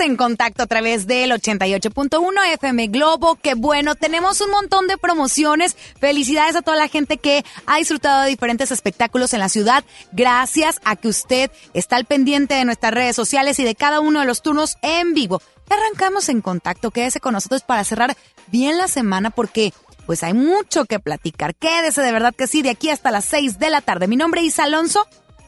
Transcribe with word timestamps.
en 0.00 0.16
contacto 0.16 0.64
a 0.64 0.66
través 0.66 1.06
del 1.06 1.30
88.1 1.30 2.54
FM 2.54 2.88
Globo. 2.88 3.36
Qué 3.40 3.54
bueno, 3.54 3.94
tenemos 3.94 4.40
un 4.40 4.50
montón 4.50 4.88
de 4.88 4.98
promociones. 4.98 5.76
Felicidades 6.00 6.56
a 6.56 6.62
toda 6.62 6.76
la 6.76 6.88
gente 6.88 7.18
que 7.18 7.44
ha 7.66 7.78
disfrutado 7.78 8.22
de 8.22 8.28
diferentes 8.28 8.72
espectáculos 8.72 9.32
en 9.32 9.40
la 9.40 9.48
ciudad. 9.48 9.84
Gracias 10.10 10.80
a 10.84 10.96
que 10.96 11.06
usted 11.06 11.52
está 11.72 11.96
al 11.96 12.04
pendiente 12.04 12.54
de 12.54 12.64
nuestras 12.64 12.92
redes 12.92 13.14
sociales 13.14 13.60
y 13.60 13.64
de 13.64 13.76
cada 13.76 14.00
uno 14.00 14.20
de 14.20 14.26
los 14.26 14.42
turnos 14.42 14.76
en 14.82 15.14
vivo. 15.14 15.40
Arrancamos 15.70 16.28
en 16.28 16.40
contacto. 16.42 16.90
Quédese 16.90 17.20
con 17.20 17.34
nosotros 17.34 17.62
para 17.62 17.84
cerrar 17.84 18.16
bien 18.48 18.78
la 18.78 18.88
semana 18.88 19.30
porque 19.30 19.72
pues 20.04 20.24
hay 20.24 20.34
mucho 20.34 20.84
que 20.84 20.98
platicar. 20.98 21.54
Quédese 21.54 22.02
de 22.02 22.12
verdad 22.12 22.34
que 22.34 22.48
sí, 22.48 22.62
de 22.62 22.70
aquí 22.70 22.90
hasta 22.90 23.12
las 23.12 23.24
6 23.26 23.60
de 23.60 23.70
la 23.70 23.80
tarde. 23.82 24.08
Mi 24.08 24.16
nombre 24.16 24.44
es 24.44 24.58
Alonso 24.58 25.06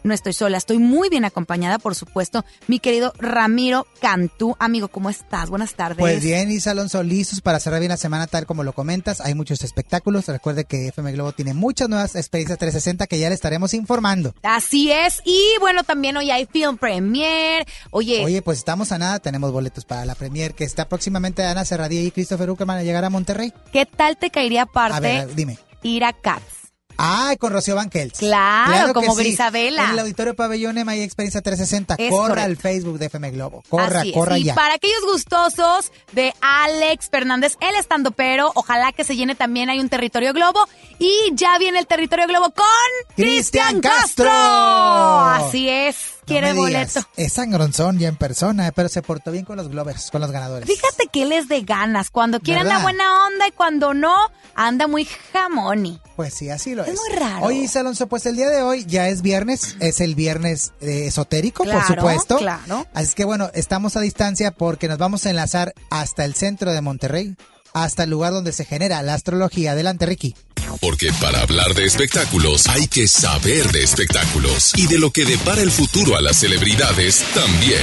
no 0.09 0.15
estoy 0.15 0.33
sola, 0.33 0.59
estoy 0.59 0.79
muy 0.79 1.09
bien 1.09 1.25
acompañada, 1.25 1.79
por 1.79 1.95
supuesto, 1.95 2.45
mi 2.67 2.81
querido 2.81 3.13
Ramiro 3.19 3.87
Cantú. 4.01 4.57
Amigo, 4.59 4.89
¿cómo 4.89 5.11
estás? 5.11 5.51
Buenas 5.51 5.75
tardes. 5.75 5.99
Pues 5.99 6.23
bien, 6.23 6.51
Isa 6.51 6.73
Alonso, 6.73 7.03
listos 7.03 7.41
para 7.41 7.61
cerrar 7.61 7.81
bien 7.81 7.91
la 7.91 7.97
semana 7.97 8.27
tal 8.27 8.47
como 8.47 8.65
lo 8.65 8.73
comentas. 8.73 9.21
Hay 9.21 9.35
muchos 9.35 9.63
espectáculos. 9.63 10.27
Recuerde 10.27 10.65
que 10.65 10.89
FM 10.89 11.13
Globo 11.13 11.33
tiene 11.33 11.55
muchas 11.55 11.89
nuevas 11.89 12.17
experiencias 12.17 12.59
360 12.59 13.07
que 13.07 13.19
ya 13.19 13.29
le 13.29 13.35
estaremos 13.35 13.75
informando. 13.75 14.35
Así 14.43 14.91
es. 14.91 15.23
Y 15.25 15.41
bueno, 15.61 15.85
también 15.85 16.17
hoy 16.17 16.31
hay 16.31 16.47
Film 16.47 16.79
Premier. 16.79 17.67
Oye. 17.91 18.25
Oye, 18.25 18.43
pues 18.43 18.59
estamos 18.59 18.91
a 18.93 18.99
nada. 18.99 19.19
Tenemos 19.19 19.53
boletos 19.53 19.85
para 19.85 20.05
la 20.05 20.15
Premier 20.15 20.55
que 20.55 20.65
está 20.65 20.89
próximamente 20.89 21.45
Ana 21.45 21.65
Serradilla 21.65 22.03
y 22.03 22.11
Christopher 22.11 22.51
Uckerman 22.51 22.79
a 22.79 22.83
llegar 22.83 23.05
a 23.05 23.11
Monterrey. 23.11 23.53
¿Qué 23.73 23.87
tal 23.87 24.17
te 24.17 24.31
caería 24.31 24.63
aparte 24.63 24.97
A 24.97 25.01
ver, 25.01 25.35
dime. 25.35 25.59
ir 25.83 26.05
a 26.05 26.13
Cats? 26.13 26.58
Ah, 26.99 27.35
con 27.39 27.53
Rocío 27.53 27.77
Banquels. 27.77 28.19
Claro, 28.19 28.93
como 28.93 29.15
que 29.17 29.23
sí. 29.23 29.29
Grisabela. 29.29 29.85
En 29.85 29.91
el 29.91 29.99
Auditorio 30.01 30.35
Pabellón 30.35 30.79
Ema 30.79 30.97
y 30.97 31.03
Experiencia 31.03 31.41
360. 31.41 31.95
Es 31.97 32.11
corra 32.11 32.29
correcto. 32.29 32.45
al 32.51 32.57
Facebook 32.57 32.99
de 32.99 33.07
FM 33.07 33.31
Globo. 33.31 33.63
Corra, 33.69 34.01
Así 34.01 34.09
es. 34.11 34.15
corra 34.15 34.37
y 34.39 34.45
ya. 34.45 34.55
para 34.57 34.75
aquellos 34.75 35.03
gustosos 35.05 35.93
de 36.13 36.35
Alex 36.41 37.09
Fernández, 37.09 37.57
el 37.61 37.77
estando 37.77 38.11
pero, 38.11 38.51
ojalá 38.57 38.91
que 38.93 39.05
se 39.05 39.15
llene 39.17 39.37
también 39.37 39.71
hay 39.71 39.79
un 39.81 39.89
territorio 39.89 40.33
globo. 40.33 40.61
Y 40.99 41.13
ya 41.35 41.57
viene 41.59 41.79
el 41.79 41.87
territorio 41.87 42.27
globo 42.27 42.51
con 42.51 42.67
Cristian 43.15 43.81
Castro. 43.81 44.29
Así 44.31 45.69
es. 45.69 46.18
Quiere 46.29 46.53
boleto. 46.53 47.01
Es 47.17 47.33
sangronzón 47.33 47.99
ya 47.99 48.09
en 48.09 48.17
persona, 48.17 48.71
pero 48.73 48.89
se 48.89 49.03
portó 49.03 49.31
bien 49.33 49.45
con 49.45 49.57
los 49.57 49.69
Glovers, 49.69 50.11
con 50.11 50.21
los 50.21 50.31
ganadores. 50.31 50.69
Fíjate 50.69 51.09
que 51.13 51.23
él 51.23 51.33
es 51.33 51.49
de 51.49 51.63
ganas. 51.63 52.11
Cuando 52.11 52.41
quiere 52.41 52.61
anda 52.61 52.75
¿Verdad? 52.75 52.83
buena 52.85 53.27
onda 53.27 53.49
y 53.49 53.53
cuando 53.53 53.95
no, 53.95 54.15
anda 54.55 54.87
muy 54.87 55.07
jamoni. 55.33 56.01
Pues 56.17 56.35
sí, 56.35 56.51
así 56.51 56.75
lo 56.75 56.83
es. 56.85 56.91
Es 56.91 56.97
muy 57.09 57.19
raro. 57.19 57.47
Oye, 57.47 57.59
Isa 57.59 57.81
Alonso, 57.81 58.07
pues 58.07 58.27
el 58.27 58.37
día 58.37 58.49
de 58.51 58.63
hoy 58.63 58.85
ya 58.87 59.09
es 59.09 59.23
viernes, 59.23 59.77
es 59.81 60.01
el 60.01 60.15
viernes 60.15 60.73
eh, 60.81 61.07
esotérico, 61.07 61.65
Claro, 61.65 61.81
por 61.87 61.97
supuesto. 61.97 62.37
claro. 62.39 62.87
Así 62.95 63.15
que 63.15 63.25
bueno, 63.25 63.51
estamos 63.55 63.97
a 63.97 64.01
distancia 64.01 64.51
porque 64.51 64.89
nos 64.89 64.99
vamos 64.99 65.27
a 65.27 65.31
enlazar 65.31 65.75
hasta 65.91 66.25
el 66.25 66.35
centro 66.35 66.73
de 66.73 66.81
Monterrey, 66.81 67.37
hasta 67.73 68.05
el 68.05 68.11
lugar 68.11 68.33
donde 68.33 68.53
se 68.53 68.65
genera 68.65 69.03
la 69.03 69.15
astrología. 69.15 69.73
Adelante, 69.73 70.07
Ricky. 70.07 70.35
Porque 70.81 71.11
para 71.21 71.43
hablar 71.43 71.75
de 71.75 71.85
espectáculos 71.85 72.67
hay 72.69 72.87
que 72.87 73.09
saber 73.09 73.67
de 73.73 73.83
espectáculos 73.83 74.73
y 74.77 74.87
de 74.87 74.99
lo 74.99 75.11
que 75.11 75.25
depara 75.25 75.63
el 75.63 75.71
futuro 75.71 76.17
a 76.17 76.21
las 76.21 76.37
celebridades 76.37 77.25
también. 77.35 77.81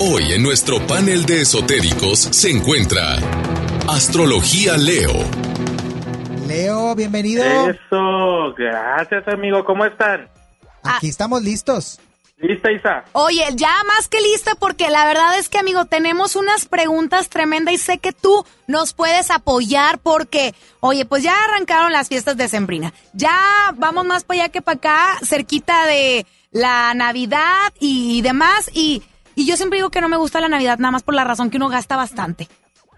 Hoy 0.00 0.32
en 0.32 0.42
nuestro 0.42 0.84
panel 0.86 1.26
de 1.26 1.42
esotéricos 1.42 2.18
se 2.18 2.50
encuentra 2.50 3.18
Astrología 3.88 4.76
Leo. 4.76 5.12
Leo, 6.46 6.94
bienvenido. 6.94 7.44
Eso, 7.44 8.54
gracias 8.56 9.26
amigo, 9.28 9.64
¿cómo 9.64 9.84
están? 9.84 10.28
Ah. 10.82 10.96
Aquí 10.96 11.08
estamos 11.08 11.42
listos. 11.42 12.00
¿Lista 12.42 12.72
Isa? 12.72 13.04
Oye, 13.12 13.46
ya 13.54 13.72
más 13.86 14.08
que 14.08 14.20
lista 14.20 14.56
porque 14.56 14.90
la 14.90 15.06
verdad 15.06 15.38
es 15.38 15.48
que, 15.48 15.58
amigo, 15.58 15.84
tenemos 15.84 16.34
unas 16.34 16.66
preguntas 16.66 17.28
tremendas 17.28 17.74
y 17.74 17.78
sé 17.78 17.98
que 17.98 18.12
tú 18.12 18.44
nos 18.66 18.94
puedes 18.94 19.30
apoyar 19.30 20.00
porque, 20.00 20.52
oye, 20.80 21.04
pues 21.04 21.22
ya 21.22 21.34
arrancaron 21.44 21.92
las 21.92 22.08
fiestas 22.08 22.36
de 22.36 22.48
Sembrina. 22.48 22.92
Ya 23.12 23.38
vamos 23.76 24.04
más 24.06 24.24
para 24.24 24.42
allá 24.42 24.52
que 24.52 24.60
para 24.60 24.76
acá, 24.76 25.18
cerquita 25.24 25.86
de 25.86 26.26
la 26.50 26.92
Navidad 26.94 27.72
y 27.78 28.22
demás. 28.22 28.70
Y, 28.74 29.04
y 29.36 29.46
yo 29.46 29.56
siempre 29.56 29.78
digo 29.78 29.90
que 29.90 30.00
no 30.00 30.08
me 30.08 30.16
gusta 30.16 30.40
la 30.40 30.48
Navidad, 30.48 30.78
nada 30.78 30.90
más 30.90 31.04
por 31.04 31.14
la 31.14 31.22
razón 31.22 31.48
que 31.48 31.58
uno 31.58 31.68
gasta 31.68 31.96
bastante. 31.96 32.48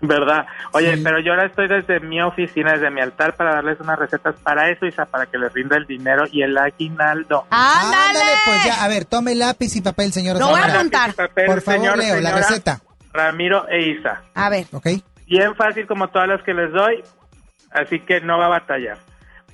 ¿Verdad? 0.06 0.46
Oye, 0.72 0.96
Sí. 0.96 1.02
pero 1.02 1.20
yo 1.20 1.32
ahora 1.32 1.46
estoy 1.46 1.68
desde 1.68 2.00
mi 2.00 2.20
oficina, 2.20 2.72
desde 2.72 2.90
mi 2.90 3.00
altar, 3.00 3.34
para 3.36 3.54
darles 3.54 3.78
unas 3.80 3.98
recetas 3.98 4.34
para 4.42 4.70
eso, 4.70 4.86
Isa, 4.86 5.04
para 5.06 5.26
que 5.26 5.38
les 5.38 5.52
rinda 5.52 5.76
el 5.76 5.86
dinero 5.86 6.24
y 6.30 6.42
el 6.42 6.56
aguinaldo. 6.58 7.46
¡Ándale! 7.50 8.20
pues 8.44 8.64
ya, 8.64 8.84
a 8.84 8.88
ver, 8.88 9.04
tome 9.04 9.34
lápiz 9.34 9.74
y 9.76 9.80
papel, 9.80 10.12
señor. 10.12 10.38
Lo 10.38 10.48
voy 10.48 10.60
a 10.60 10.64
apuntar. 10.74 11.14
Papel, 11.14 11.46
Por 11.46 11.62
favor, 11.62 11.80
señor, 11.80 11.98
Leo, 11.98 12.20
la 12.20 12.32
receta. 12.32 12.80
Ramiro 13.12 13.68
e 13.68 13.90
Isa. 13.90 14.22
A 14.34 14.48
ver, 14.48 14.66
¿Ok? 14.72 14.86
Bien 15.26 15.54
fácil 15.54 15.86
como 15.86 16.08
todas 16.08 16.28
las 16.28 16.42
que 16.42 16.52
les 16.52 16.70
doy, 16.72 17.02
así 17.72 18.00
que 18.00 18.20
no 18.20 18.38
va 18.38 18.46
a 18.46 18.50
batallar. 18.50 18.98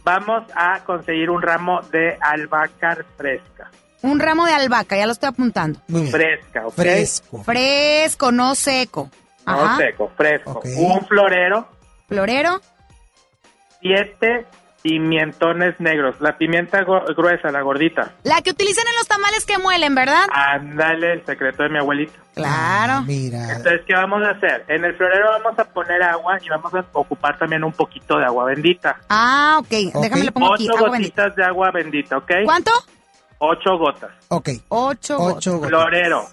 Vamos 0.02 0.42
a 0.56 0.80
conseguir 0.84 1.30
un 1.30 1.42
ramo 1.42 1.80
de 1.92 2.16
albahaca 2.20 2.96
fresca. 3.16 3.70
un 4.02 4.18
ramo 4.18 4.46
de 4.46 4.54
albahaca, 4.54 4.96
ya 4.96 5.04
lo 5.06 5.12
estoy 5.12 5.28
apuntando. 5.28 5.78
Muy 5.88 6.00
bien. 6.02 6.12
Fresca, 6.12 6.66
¿ok? 6.66 6.74
Fresco. 6.74 7.44
Fresco, 7.44 8.32
no 8.32 8.54
seco. 8.54 9.10
No 9.46 9.76
seco, 9.76 10.10
fresco. 10.16 10.60
Un 10.76 11.06
florero, 11.06 11.68
Florero. 12.08 12.60
siete 13.80 14.46
pimientones 14.82 15.78
negros. 15.78 16.16
La 16.20 16.38
pimienta 16.38 16.82
gruesa, 16.82 17.50
la 17.50 17.60
gordita. 17.60 18.12
La 18.22 18.40
que 18.40 18.50
utilizan 18.50 18.86
en 18.88 18.94
los 18.96 19.06
tamales 19.06 19.44
que 19.44 19.58
muelen, 19.58 19.94
¿verdad? 19.94 20.26
Ándale, 20.32 21.12
el 21.14 21.26
secreto 21.26 21.62
de 21.64 21.68
mi 21.68 21.78
abuelita. 21.78 22.18
Claro. 22.34 22.92
Ah, 22.94 23.04
mira. 23.06 23.42
Entonces, 23.56 23.82
¿qué 23.86 23.92
vamos 23.94 24.22
a 24.26 24.30
hacer? 24.30 24.64
En 24.68 24.82
el 24.84 24.94
florero 24.96 25.26
vamos 25.42 25.58
a 25.58 25.64
poner 25.64 26.02
agua 26.02 26.38
y 26.42 26.48
vamos 26.48 26.72
a 26.74 26.82
ocupar 26.92 27.36
también 27.38 27.62
un 27.62 27.72
poquito 27.72 28.16
de 28.18 28.24
agua 28.24 28.46
bendita. 28.46 28.96
Ah, 29.10 29.56
ok. 29.60 29.94
Ok. 29.94 30.02
Déjame 30.02 30.24
le 30.24 30.32
pongo 30.32 30.54
aquí. 30.54 30.66
Ocho 30.68 30.78
Agua 30.78 30.90
bendita. 30.92 31.22
gotitas 31.24 31.36
de 31.36 31.44
agua 31.44 31.70
bendita, 31.72 32.16
¿ok? 32.16 32.30
¿Cuánto? 32.46 32.70
Ocho 33.38 33.76
gotas. 33.78 34.10
Ok. 34.28 34.48
Ocho. 34.68 35.18
gotas. 35.18 35.36
Ocho 35.36 35.52
gotas. 35.58 35.68
Florero. 35.68 36.26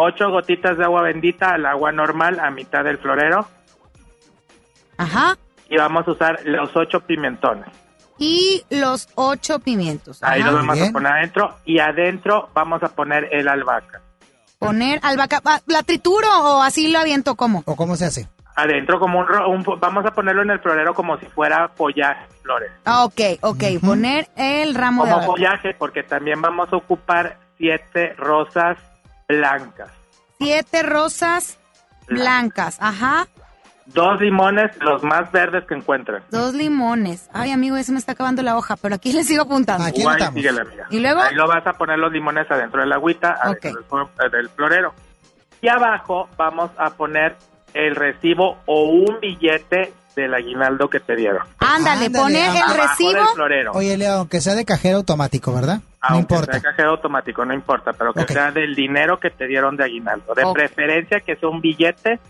Ocho 0.00 0.30
gotitas 0.30 0.78
de 0.78 0.84
agua 0.84 1.02
bendita 1.02 1.50
al 1.54 1.66
agua 1.66 1.90
normal 1.92 2.38
a 2.40 2.50
mitad 2.50 2.84
del 2.84 2.98
florero. 2.98 3.46
Ajá. 4.96 5.36
Y 5.68 5.76
vamos 5.76 6.06
a 6.08 6.12
usar 6.12 6.40
los 6.44 6.70
ocho 6.76 7.00
pimentones. 7.00 7.66
Y 8.18 8.64
los 8.70 9.08
ocho 9.16 9.58
pimientos. 9.60 10.22
Ahí 10.22 10.42
los 10.42 10.54
vamos 10.54 10.76
Bien. 10.76 10.90
a 10.90 10.92
poner 10.92 11.12
adentro. 11.12 11.56
Y 11.64 11.78
adentro 11.78 12.48
vamos 12.54 12.82
a 12.82 12.88
poner 12.88 13.28
el 13.32 13.48
albahaca. 13.48 14.00
Poner 14.58 14.98
albahaca. 15.02 15.40
Ah, 15.44 15.60
¿La 15.66 15.82
trituro 15.82 16.26
o 16.42 16.62
así 16.62 16.90
lo 16.90 16.98
aviento 16.98 17.36
como? 17.36 17.62
¿O 17.66 17.76
cómo 17.76 17.94
se 17.96 18.06
hace? 18.06 18.28
Adentro 18.56 18.98
como 18.98 19.20
un, 19.20 19.26
ro- 19.28 19.48
un- 19.48 19.64
Vamos 19.78 20.04
a 20.04 20.10
ponerlo 20.12 20.42
en 20.42 20.50
el 20.50 20.58
florero 20.58 20.94
como 20.94 21.16
si 21.18 21.26
fuera 21.26 21.68
follaje, 21.76 22.26
flores. 22.42 22.70
Ah, 22.84 23.04
ok, 23.04 23.20
ok. 23.40 23.64
Poner 23.84 24.28
el 24.36 24.74
ramo 24.74 25.04
de 25.04 25.10
Como 25.12 25.22
albahaca. 25.22 25.32
follaje 25.32 25.74
porque 25.78 26.02
también 26.02 26.40
vamos 26.42 26.72
a 26.72 26.76
ocupar 26.76 27.36
siete 27.56 28.14
rosas 28.14 28.78
blancas. 29.28 29.90
Siete 30.38 30.82
rosas 30.82 31.58
blancas. 32.08 32.76
Ajá. 32.80 33.26
Dos 33.86 34.20
limones, 34.20 34.70
los 34.80 35.02
más 35.02 35.32
verdes 35.32 35.64
que 35.66 35.74
encuentren. 35.74 36.22
Dos 36.30 36.52
limones. 36.54 37.28
Ay, 37.32 37.52
amigo, 37.52 37.82
se 37.82 37.90
me 37.92 37.98
está 37.98 38.12
acabando 38.12 38.42
la 38.42 38.56
hoja, 38.56 38.76
pero 38.76 38.94
aquí 38.94 39.12
le 39.14 39.24
sigo 39.24 39.42
apuntando. 39.42 39.84
Aquí 39.84 40.02
Guay, 40.02 40.16
anotamos. 40.16 40.34
síguele, 40.34 40.60
amiga. 40.60 40.86
¿Y 40.90 41.00
luego? 41.00 41.20
Ahí 41.22 41.34
lo 41.34 41.48
vas 41.48 41.66
a 41.66 41.72
poner 41.72 41.98
los 41.98 42.12
limones 42.12 42.50
adentro 42.50 42.80
de 42.82 42.86
la 42.86 42.96
agüita, 42.96 43.36
adentro 43.42 43.70
del, 43.70 44.26
eh, 44.26 44.30
del 44.36 44.48
florero. 44.50 44.94
Y 45.62 45.68
abajo 45.68 46.28
vamos 46.36 46.70
a 46.78 46.90
poner 46.90 47.36
el 47.74 47.96
recibo 47.96 48.58
o 48.66 48.84
un 48.90 49.18
billete 49.20 49.92
del 50.14 50.34
aguinaldo 50.34 50.88
que 50.90 51.00
te 51.00 51.16
dieron. 51.16 51.42
Ándale, 51.58 52.06
Ándale, 52.06 52.10
poner 52.10 52.50
el 52.56 52.76
recibo. 52.76 53.12
del 53.12 53.26
florero. 53.34 53.72
Oye, 53.72 53.96
Leo, 53.96 54.12
aunque 54.14 54.40
sea 54.40 54.54
de 54.54 54.64
cajero 54.64 54.98
automático, 54.98 55.52
¿verdad? 55.54 55.80
No 56.02 56.08
Aunque 56.16 56.34
importa. 56.34 56.52
sea 56.52 56.70
cajero 56.70 56.90
automático, 56.90 57.44
no 57.44 57.54
importa, 57.54 57.92
pero 57.92 58.12
que 58.12 58.24
sea 58.32 58.50
del 58.52 58.74
dinero 58.74 59.18
que 59.18 59.30
te 59.30 59.46
dieron 59.46 59.76
de 59.76 59.84
aguinaldo. 59.84 60.34
De 60.34 60.44
preferencia 60.52 61.20
que 61.20 61.34
sea 61.36 61.48
un 61.48 61.60
billete 61.60 62.20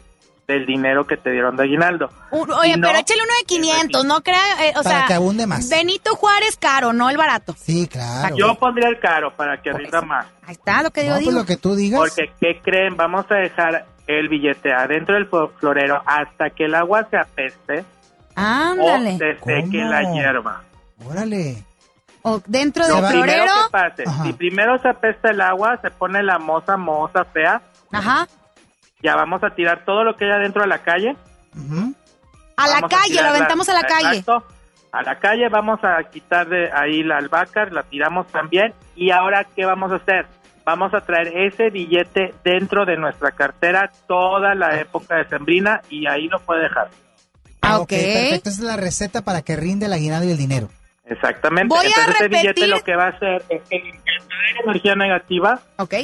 del 0.46 0.64
dinero 0.64 1.06
que 1.06 1.18
te 1.18 1.30
dieron 1.30 1.56
de 1.56 1.64
aguinaldo. 1.64 2.08
Un- 2.30 2.50
oye, 2.52 2.78
no, 2.78 2.88
pero 2.88 3.00
échale 3.00 3.20
uno 3.22 3.32
de 3.38 3.44
500, 3.44 4.04
no 4.06 4.22
crea, 4.22 4.66
eh, 4.66 4.72
o 4.78 4.82
Para 4.82 4.98
sea, 5.00 5.06
que 5.06 5.12
abunde 5.12 5.46
más. 5.46 5.68
Benito 5.68 6.14
Juárez 6.16 6.56
caro, 6.56 6.94
no 6.94 7.10
el 7.10 7.18
barato. 7.18 7.54
Sí, 7.58 7.86
claro. 7.86 8.34
Yo 8.34 8.54
pondría 8.54 8.88
el 8.88 8.98
caro 8.98 9.34
para 9.36 9.60
que 9.60 9.70
rinda 9.74 10.00
más. 10.00 10.26
Ahí 10.46 10.52
está 10.52 10.82
lo 10.82 10.90
que 10.90 11.02
yo 11.02 11.08
no, 11.10 11.14
pues 11.16 11.26
digo. 11.26 11.38
lo 11.38 11.44
que 11.44 11.56
tú 11.58 11.74
digas. 11.74 12.00
Porque, 12.00 12.32
¿qué 12.40 12.62
creen? 12.62 12.96
Vamos 12.96 13.26
a 13.30 13.34
dejar 13.34 13.84
el 14.06 14.30
billete 14.30 14.72
adentro 14.72 15.14
del 15.16 15.28
flo- 15.30 15.50
florero 15.60 16.00
hasta 16.06 16.48
que 16.48 16.64
el 16.64 16.74
agua 16.74 17.06
se 17.10 17.18
apeste 17.18 17.84
Ándale. 18.34 19.16
o 19.16 19.18
se 19.18 19.34
seque 19.34 19.78
¿Cómo? 19.80 19.90
la 19.90 20.12
hierba. 20.14 20.62
Órale. 21.04 21.62
O 22.22 22.40
dentro 22.46 22.84
del 22.86 23.02
va- 23.02 23.08
Primero 23.08 23.24
florero. 23.24 23.52
que 23.66 23.70
pase, 23.70 24.04
Ajá. 24.06 24.24
si 24.24 24.32
primero 24.32 24.78
se 24.78 24.88
apesta 24.88 25.30
el 25.30 25.40
agua, 25.40 25.78
se 25.82 25.90
pone 25.90 26.22
la 26.22 26.38
moza, 26.38 26.76
moza 26.76 27.24
fea, 27.24 27.60
Ajá. 27.92 28.26
ya 29.02 29.14
vamos 29.14 29.42
a 29.44 29.50
tirar 29.50 29.84
todo 29.84 30.04
lo 30.04 30.16
que 30.16 30.24
hay 30.24 30.32
adentro 30.32 30.62
a 30.62 30.66
la 30.66 30.78
calle. 30.78 31.16
A 32.56 32.66
la 32.68 32.88
calle, 32.88 33.22
lo 33.22 33.28
aventamos 33.28 33.68
a 33.68 33.74
la 33.74 33.82
calle. 33.82 34.18
Exacto. 34.18 34.44
A 34.90 35.02
la 35.02 35.18
calle 35.18 35.48
vamos 35.48 35.78
a 35.84 36.02
quitar 36.10 36.48
de 36.48 36.70
ahí 36.72 37.02
la 37.02 37.18
albahaca, 37.18 37.66
la 37.66 37.82
tiramos 37.82 38.26
también. 38.28 38.72
Y 38.96 39.10
ahora, 39.10 39.44
¿qué 39.54 39.64
vamos 39.64 39.92
a 39.92 39.96
hacer? 39.96 40.26
Vamos 40.64 40.92
a 40.94 41.00
traer 41.02 41.28
ese 41.36 41.70
billete 41.70 42.34
dentro 42.42 42.84
de 42.84 42.96
nuestra 42.96 43.30
cartera 43.32 43.90
toda 44.06 44.54
la 44.54 44.78
época 44.80 45.16
de 45.16 45.28
Sembrina 45.28 45.80
y 45.88 46.06
ahí 46.06 46.28
lo 46.28 46.40
puede 46.40 46.62
dejar. 46.64 46.88
Ah, 47.62 47.78
ok. 47.80 47.88
Perfecto. 47.88 48.48
Esa 48.50 48.60
es 48.62 48.66
la 48.66 48.76
receta 48.76 49.22
para 49.22 49.42
que 49.42 49.56
rinde 49.56 49.86
el 49.86 49.92
aguinaldo 49.92 50.26
y 50.26 50.32
el 50.32 50.38
dinero. 50.38 50.68
Exactamente. 51.08 51.74
Voy 51.74 51.86
a 51.86 51.88
Entonces 51.88 52.14
ese 52.14 52.24
repetir- 52.28 52.40
billete 52.42 52.66
lo 52.66 52.80
que 52.82 52.96
va 52.96 53.04
a 53.06 53.08
hacer 53.08 53.42
es 53.48 53.62
que 53.68 53.78
limpiar 53.78 54.16
la 54.56 54.60
energía 54.64 54.94
negativa 54.94 55.60
Ok. 55.78 55.94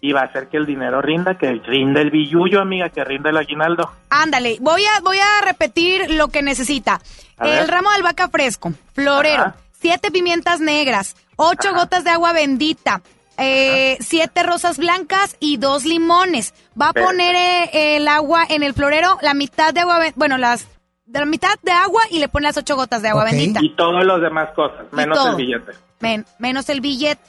y 0.00 0.12
va 0.12 0.20
a 0.20 0.24
hacer 0.24 0.48
que 0.48 0.56
el 0.58 0.66
dinero 0.66 1.00
rinda, 1.02 1.36
que 1.38 1.52
rinde 1.52 2.00
el 2.02 2.10
billullo, 2.10 2.60
amiga, 2.60 2.88
que 2.90 3.04
rinde 3.04 3.30
el 3.30 3.36
aguinaldo. 3.36 3.90
Ándale, 4.10 4.58
voy 4.60 4.84
a, 4.84 5.00
voy 5.00 5.18
a 5.18 5.44
repetir 5.44 6.10
lo 6.10 6.28
que 6.28 6.42
necesita. 6.42 7.00
A 7.38 7.44
ver. 7.44 7.62
El 7.62 7.68
ramo 7.68 7.90
de 7.90 7.96
albahaca 7.96 8.28
fresco, 8.28 8.72
florero, 8.92 9.42
Ajá. 9.42 9.56
siete 9.80 10.10
pimientas 10.10 10.60
negras, 10.60 11.16
ocho 11.36 11.72
gotas 11.74 12.04
de 12.04 12.10
agua 12.10 12.32
bendita, 12.32 13.00
eh, 13.38 13.96
siete 14.00 14.44
rosas 14.44 14.78
blancas 14.78 15.36
y 15.40 15.56
dos 15.56 15.84
limones. 15.84 16.54
Va 16.80 16.90
a 16.90 16.92
poner 16.92 17.34
eh, 17.34 17.96
el 17.96 18.06
agua 18.06 18.46
en 18.48 18.62
el 18.62 18.74
florero, 18.74 19.18
la 19.22 19.34
mitad 19.34 19.74
de 19.74 19.80
agua, 19.80 19.98
bueno, 20.14 20.38
las 20.38 20.68
de 21.06 21.20
la 21.20 21.26
mitad 21.26 21.54
de 21.62 21.70
agua 21.72 22.02
y 22.10 22.18
le 22.18 22.28
pone 22.28 22.46
las 22.46 22.56
ocho 22.56 22.76
gotas 22.76 23.02
de 23.02 23.08
agua 23.08 23.24
bendita. 23.24 23.60
Y 23.62 23.74
todas 23.76 24.04
las 24.04 24.20
demás 24.20 24.50
cosas, 24.54 24.86
menos 24.92 25.24
el 25.26 25.36
billete. 25.36 25.72
Men- 26.00 26.24
menos 26.38 26.68
el 26.68 26.80
billete. 26.80 27.22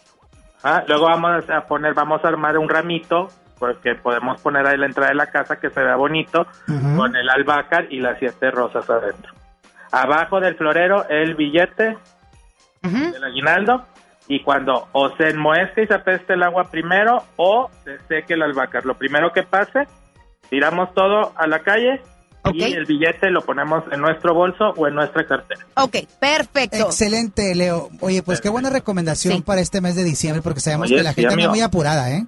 Ah, 0.63 0.83
Luego 0.87 1.05
vamos 1.05 1.47
a 1.49 1.61
poner, 1.65 1.93
vamos 1.93 2.23
a 2.23 2.27
armar 2.27 2.57
un 2.57 2.67
ramito, 2.69 3.27
porque 3.59 3.95
podemos 3.95 4.41
poner 4.41 4.65
ahí 4.65 4.77
la 4.77 4.85
entrada 4.87 5.09
de 5.09 5.15
la 5.15 5.27
casa 5.27 5.57
que 5.59 5.69
se 5.69 5.81
vea 5.81 5.95
bonito, 5.95 6.47
con 6.95 7.15
el 7.15 7.29
albahaca 7.29 7.83
y 7.89 7.99
las 7.99 8.17
siete 8.19 8.49
rosas 8.51 8.89
adentro. 8.89 9.33
Abajo 9.91 10.39
del 10.39 10.55
florero 10.55 11.07
el 11.09 11.35
billete 11.35 11.97
del 12.81 13.23
aguinaldo 13.23 13.85
y 14.27 14.41
cuando 14.41 14.87
o 14.91 15.09
se 15.15 15.29
enmuesque 15.29 15.83
y 15.83 15.87
se 15.87 15.93
apeste 15.93 16.33
el 16.33 16.43
agua 16.43 16.65
primero 16.69 17.23
o 17.37 17.69
se 17.83 17.99
seque 18.07 18.33
el 18.33 18.41
albahaca. 18.41 18.81
Lo 18.83 18.95
primero 18.95 19.31
que 19.31 19.43
pase, 19.43 19.87
tiramos 20.49 20.93
todo 20.93 21.31
a 21.35 21.47
la 21.47 21.59
calle 21.59 22.01
Y 22.53 22.63
el 22.63 22.85
billete 22.85 23.29
lo 23.31 23.41
ponemos 23.41 23.83
en 23.91 24.01
nuestro 24.01 24.33
bolso 24.33 24.69
o 24.75 24.87
en 24.87 24.95
nuestra 24.95 25.25
cartera. 25.25 25.65
Ok, 25.75 25.95
perfecto. 26.19 26.77
Excelente, 26.77 27.53
Leo. 27.55 27.89
Oye, 28.01 28.21
pues 28.23 28.41
qué 28.41 28.49
buena 28.49 28.69
recomendación 28.69 29.37
Sí. 29.37 29.41
para 29.41 29.61
este 29.61 29.81
mes 29.81 29.95
de 29.95 30.03
diciembre, 30.03 30.41
porque 30.41 30.59
sabemos 30.59 30.87
Oye, 30.87 30.97
que 30.97 31.03
la 31.03 31.09
sí, 31.09 31.15
gente 31.21 31.33
anda 31.33 31.43
amigo. 31.45 31.51
muy 31.51 31.61
apurada, 31.61 32.11
¿eh? 32.11 32.25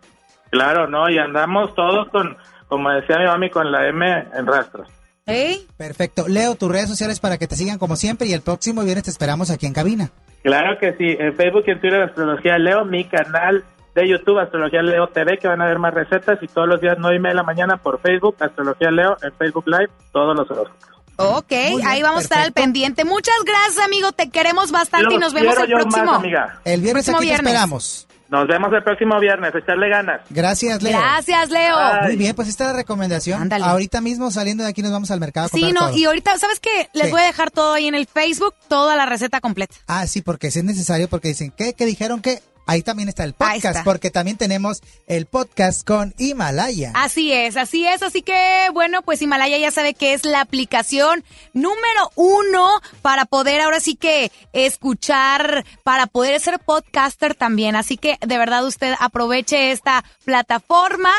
Claro, 0.50 0.88
¿no? 0.88 1.10
Y 1.10 1.18
andamos 1.18 1.76
todos 1.76 2.08
con, 2.10 2.38
como 2.68 2.90
decía 2.92 3.18
mi 3.20 3.26
mami, 3.26 3.50
con 3.50 3.72
la 3.72 3.88
M 3.88 4.26
en 4.34 4.46
rastros. 4.48 4.88
¿Eh? 5.26 5.60
Perfecto. 5.76 6.28
Leo, 6.30 6.56
tus 6.56 6.72
redes 6.72 6.88
sociales 6.90 7.20
para 7.20 7.38
que 7.38 7.48
te 7.48 7.56
sigan 7.58 7.78
como 7.78 7.96
siempre 7.98 8.28
y 8.28 8.34
el 8.34 8.42
próximo 8.42 8.84
viernes 8.84 9.04
te 9.04 9.12
esperamos 9.12 9.52
aquí 9.52 9.66
en 9.66 9.74
cabina. 9.74 10.10
Claro 10.42 10.78
que 10.80 10.94
sí, 10.94 11.18
en 11.20 11.36
Facebook 11.36 11.64
y 11.68 11.72
en 11.72 11.82
Twitter 11.82 12.02
Astrología 12.02 12.58
Leo, 12.58 12.86
mi 12.86 13.04
canal 13.04 13.66
de 14.02 14.08
YouTube 14.10 14.40
Astrología 14.40 14.82
Leo 14.82 15.08
TV, 15.08 15.38
que 15.40 15.48
van 15.48 15.62
a 15.62 15.66
ver 15.66 15.80
más 15.80 15.94
recetas 15.94 16.38
y 16.42 16.48
todos 16.48 16.68
los 16.68 16.80
días 16.80 16.98
9 17.00 17.16
y 17.16 17.20
media 17.20 17.30
de 17.32 17.36
la 17.36 17.44
mañana 17.44 17.78
por 17.78 18.00
Facebook, 18.02 18.36
Astrología 18.40 18.92
Leo, 18.92 19.18
en 19.22 19.34
Facebook 19.34 19.64
Live, 19.68 19.90
todos 20.12 20.36
los 20.36 20.50
horóscopos. 20.50 20.88
Ok, 21.20 21.50
bien, 21.50 21.88
ahí 21.88 22.04
vamos 22.04 22.20
a 22.20 22.24
estar 22.24 22.40
al 22.40 22.52
pendiente. 22.52 23.04
Muchas 23.04 23.34
gracias, 23.44 23.84
amigo. 23.84 24.12
Te 24.12 24.30
queremos 24.30 24.72
bastante 24.72 25.16
y 25.16 25.18
nos 25.18 25.34
vemos 25.34 25.58
el 25.58 25.72
próximo. 25.72 26.06
más, 26.06 26.16
amiga. 26.20 26.60
El 26.64 26.82
viernes 26.82 27.06
Próximo 27.06 27.18
aquí 27.18 27.26
viernes. 27.26 27.44
te 27.44 27.50
esperamos. 27.50 28.08
Nos 28.30 28.46
vemos 28.48 28.72
el 28.74 28.84
próximo 28.84 29.20
viernes, 29.20 29.56
echarle 29.56 29.90
ganas. 29.90 30.22
Gracias, 30.30 30.84
Leo. 30.84 31.00
Gracias, 31.00 31.50
Leo. 31.50 31.76
Ay. 31.76 32.08
Muy 32.10 32.16
bien, 32.18 32.36
pues 32.36 32.50
esta 32.50 32.66
es 32.66 32.72
la 32.72 32.76
recomendación. 32.78 33.42
Ándale. 33.42 33.64
Ahorita 33.66 34.00
mismo 34.02 34.30
saliendo 34.30 34.64
de 34.64 34.70
aquí 34.70 34.82
nos 34.84 34.92
vamos 34.92 35.10
al 35.10 35.20
mercado 35.20 35.46
a 35.48 35.50
Sí, 35.50 35.72
no, 35.72 35.88
todo. 35.88 35.98
y 35.98 36.04
ahorita, 36.06 36.38
¿sabes 36.38 36.60
qué? 36.60 36.90
Les 36.94 37.06
Sí. 37.06 37.12
voy 37.12 37.22
a 37.22 37.26
dejar 37.26 37.50
todo 37.50 37.74
ahí 37.74 37.88
en 37.88 37.96
el 37.96 38.06
Facebook, 38.06 38.54
toda 38.68 38.96
la 38.96 39.06
receta 39.08 39.40
completa. 39.42 39.74
Ah, 39.88 40.06
sí, 40.08 40.22
porque 40.22 40.52
si 40.52 40.60
es 40.60 40.66
necesario, 40.66 41.08
porque 41.08 41.30
dicen, 41.30 41.52
¿qué? 41.58 41.74
¿Qué 41.74 41.86
dijeron 41.86 42.22
que? 42.22 42.42
Ahí 42.68 42.84
también 42.84 43.08
está 43.10 43.24
el 43.24 43.34
podcast, 43.34 43.66
está. 43.66 43.84
porque 43.84 44.12
también 44.12 44.36
tenemos 44.38 44.82
el 45.08 45.26
podcast 45.26 45.88
con 45.88 46.14
Himalaya. 46.18 46.92
Así 46.96 47.32
es, 47.32 47.56
así 47.56 47.88
es. 47.88 48.04
Así 48.04 48.22
que, 48.22 48.68
bueno, 48.74 49.02
pues 49.02 49.22
Himalaya 49.22 49.58
ya 49.58 49.72
sabe 49.72 49.94
que 49.94 50.14
es 50.14 50.26
la 50.26 50.42
aplicación 50.42 51.24
número 51.54 52.12
uno 52.16 52.68
para 53.02 53.26
poder 53.26 53.62
ahora 53.62 53.80
sí 53.80 53.96
que 53.96 54.32
escuchar, 54.52 55.66
para 55.84 56.08
poder 56.08 56.40
ser 56.42 56.60
podcaster 56.60 57.36
también. 57.36 57.76
Así 57.78 57.98
que, 57.98 58.18
de 58.20 58.38
verdad, 58.38 58.66
usted 58.66 58.94
aproveche 59.00 59.72
esta 59.72 60.04
plataforma. 60.26 61.12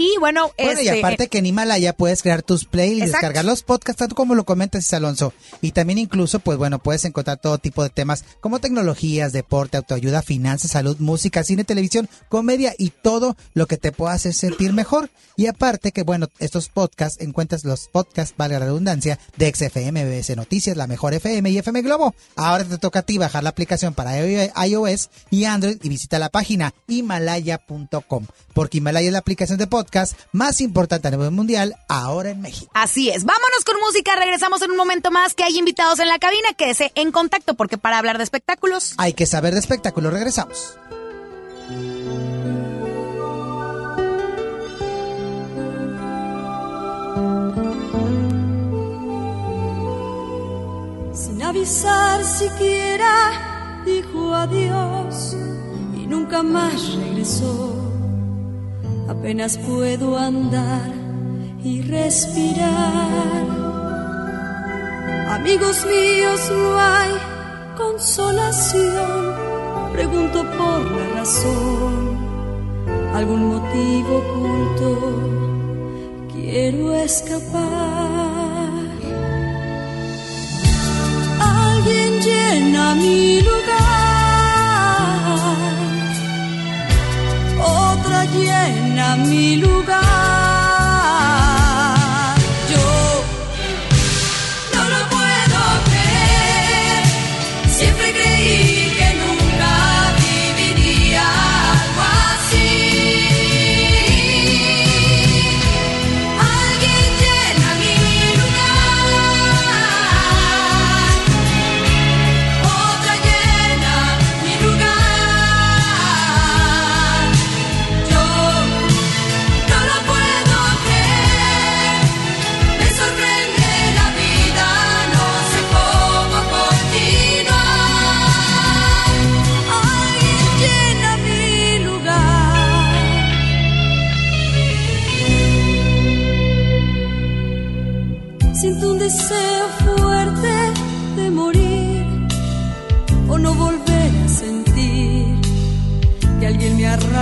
Y 0.00 0.16
bueno, 0.18 0.50
Bueno, 0.56 0.80
y 0.80 0.88
este, 0.88 0.98
aparte 0.98 1.28
que 1.28 1.38
en 1.38 1.46
Himalaya 1.46 1.92
puedes 1.92 2.22
crear 2.22 2.42
tus 2.42 2.64
playlists, 2.64 3.12
descargar 3.12 3.44
los 3.44 3.62
podcasts, 3.62 3.98
tanto 3.98 4.14
como 4.14 4.34
lo 4.34 4.44
comentas, 4.44 4.90
Alonso. 4.94 5.34
Y 5.60 5.72
también 5.72 5.98
incluso, 5.98 6.40
pues 6.40 6.56
bueno, 6.56 6.78
puedes 6.78 7.04
encontrar 7.04 7.36
todo 7.36 7.58
tipo 7.58 7.82
de 7.82 7.90
temas 7.90 8.24
como 8.40 8.60
tecnologías, 8.60 9.34
deporte, 9.34 9.76
autoayuda, 9.76 10.22
finanzas, 10.22 10.70
salud, 10.70 10.96
música, 11.00 11.44
cine, 11.44 11.64
televisión, 11.64 12.08
comedia 12.30 12.74
y 12.78 12.88
todo 12.88 13.36
lo 13.52 13.66
que 13.66 13.76
te 13.76 13.92
pueda 13.92 14.14
hacer 14.14 14.32
sentir 14.32 14.72
mejor. 14.72 15.10
Y 15.36 15.48
aparte 15.48 15.92
que, 15.92 16.02
bueno, 16.02 16.28
estos 16.38 16.70
podcasts, 16.70 17.20
encuentras 17.20 17.64
los 17.64 17.88
podcasts, 17.88 18.34
valga 18.38 18.58
la 18.58 18.66
redundancia, 18.66 19.18
de 19.36 19.52
XFM, 19.54 20.06
BBC 20.06 20.34
Noticias, 20.34 20.78
La 20.78 20.86
Mejor 20.86 21.12
FM 21.12 21.50
y 21.50 21.58
FM 21.58 21.82
Globo. 21.82 22.14
Ahora 22.36 22.64
te 22.64 22.78
toca 22.78 23.00
a 23.00 23.02
ti 23.02 23.18
bajar 23.18 23.42
la 23.42 23.50
aplicación 23.50 23.92
para 23.92 24.18
iOS 24.18 25.10
y 25.30 25.44
Android 25.44 25.76
y 25.82 25.88
visita 25.90 26.18
la 26.18 26.30
página 26.30 26.72
himalaya.com. 26.88 28.24
Porque 28.54 28.78
Himalaya 28.78 29.06
es 29.06 29.12
la 29.12 29.18
aplicación 29.18 29.58
de 29.58 29.66
podcast 29.66 29.89
más 30.32 30.60
importante 30.60 31.08
a 31.08 31.10
nivel 31.10 31.30
mundial 31.30 31.76
ahora 31.88 32.30
en 32.30 32.40
México. 32.40 32.70
Así 32.74 33.10
es. 33.10 33.24
Vámonos 33.24 33.64
con 33.64 33.76
música. 33.80 34.16
Regresamos 34.16 34.62
en 34.62 34.70
un 34.70 34.76
momento 34.76 35.10
más 35.10 35.34
que 35.34 35.44
hay 35.44 35.58
invitados 35.58 35.98
en 35.98 36.08
la 36.08 36.18
cabina. 36.18 36.52
Quédese 36.56 36.92
en 36.94 37.12
contacto 37.12 37.54
porque 37.54 37.78
para 37.78 37.98
hablar 37.98 38.18
de 38.18 38.24
espectáculos. 38.24 38.94
Hay 38.96 39.12
que 39.12 39.26
saber 39.26 39.54
de 39.54 39.60
espectáculo. 39.60 40.10
Regresamos. 40.10 40.76
Sin 51.12 51.42
avisar 51.42 52.24
siquiera 52.24 53.82
dijo 53.84 54.34
adiós 54.34 55.36
y 55.94 56.06
nunca 56.06 56.42
más 56.42 56.94
regresó. 56.94 57.79
Apenas 59.20 59.58
puedo 59.58 60.16
andar 60.16 60.90
y 61.62 61.82
respirar. 61.82 62.70
Amigos 65.28 65.84
míos, 65.84 66.50
no 66.50 66.80
hay 66.80 67.10
consolación. 67.76 69.34
Pregunto 69.92 70.42
por 70.56 70.90
la 70.90 71.06
razón, 71.16 72.16
algún 73.14 73.48
motivo 73.50 74.22
oculto. 74.24 74.88
Quiero 76.32 76.94
escapar. 76.94 78.70
Alguien 81.40 82.20
llena 82.22 82.94
mi 82.94 83.42
lugar. 83.42 83.59
Llena 89.16 89.79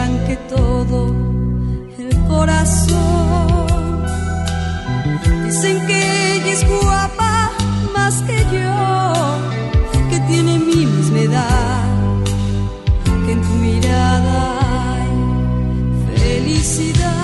arranque 0.09 0.37
todo 0.49 1.15
el 1.99 2.17
corazón. 2.27 4.03
Dicen 5.45 5.87
que 5.87 6.35
ella 6.35 6.53
es 6.53 6.69
guapa 6.69 7.51
más 7.95 8.23
que 8.23 8.39
yo, 8.53 9.39
que 10.11 10.21
tiene 10.21 10.59
mi 10.59 10.87
misma 10.87 11.21
edad, 11.21 11.85
que 13.27 13.33
en 13.33 13.43
tu 13.43 13.55
mirada 13.55 14.95
hay 14.95 16.19
felicidad. 16.19 17.18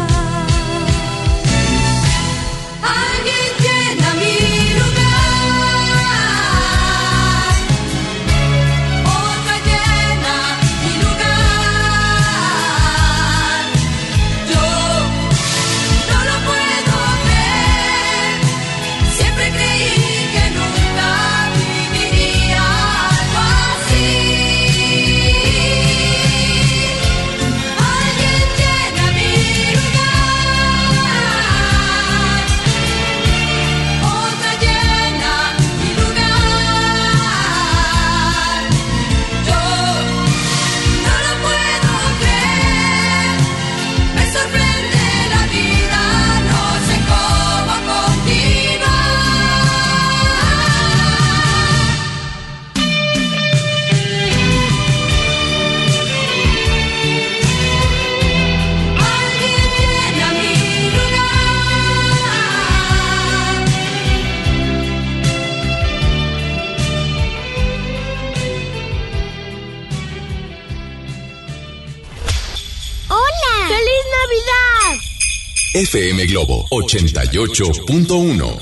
FM 75.74 76.26
Globo 76.26 76.66
88.1. 76.70 78.58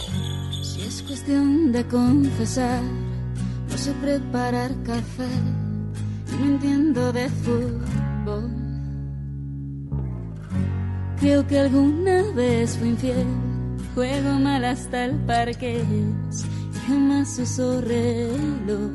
Si 0.63 0.81
es 0.81 1.03
cuestión 1.03 1.71
de 1.71 1.87
confesar, 1.87 2.83
no 3.69 3.77
sé 3.77 3.93
preparar 4.01 4.71
café, 4.83 5.29
no 6.39 6.45
entiendo 6.47 7.13
de 7.13 7.29
fútbol. 7.29 8.51
Creo 11.21 11.47
que 11.47 11.59
alguna 11.59 12.23
vez 12.35 12.79
fui 12.79 12.89
infiel, 12.89 13.27
juego 13.95 14.39
mal 14.39 14.65
hasta 14.65 15.05
el 15.05 15.17
parque, 15.27 15.85
y 15.85 16.87
jamás 16.87 17.39
uso 17.39 17.83
reloj. 17.83 18.91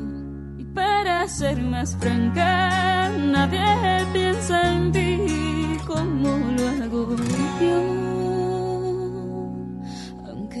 Y 0.58 0.64
para 0.64 1.28
ser 1.28 1.62
más 1.62 1.96
franca, 2.00 3.10
nadie 3.16 3.62
piensa 4.12 4.74
en 4.74 4.90
ti 4.90 5.18
como 5.88 6.38
lo 6.56 6.68
hago 6.68 7.16
yo, 7.60 8.07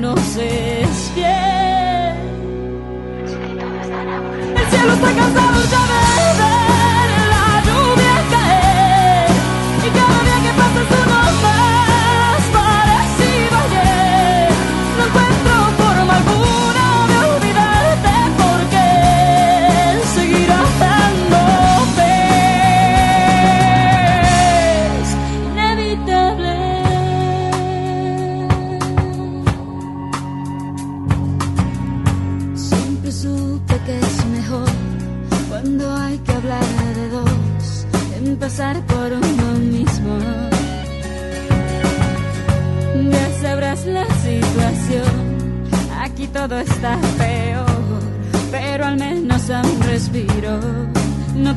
conoces 0.00 1.12
bien. 1.14 2.16
El 4.56 4.70
cielo 4.70 4.92
está 4.94 5.12
cansado 5.12 5.60
ya 5.70 5.80
de 5.80 6.38
ver 6.38 6.59
todo 46.48 46.58
está 46.58 46.98
peor, 47.18 47.66
pero 48.50 48.86
al 48.86 48.96
menos 48.96 49.50
a 49.50 49.60
un 49.60 49.82
respiro. 49.82 50.58
No 51.34 51.54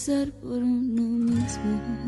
empezar 0.00 0.32
por 0.40 0.58
uno 0.58 1.02
mismo. 1.02 2.00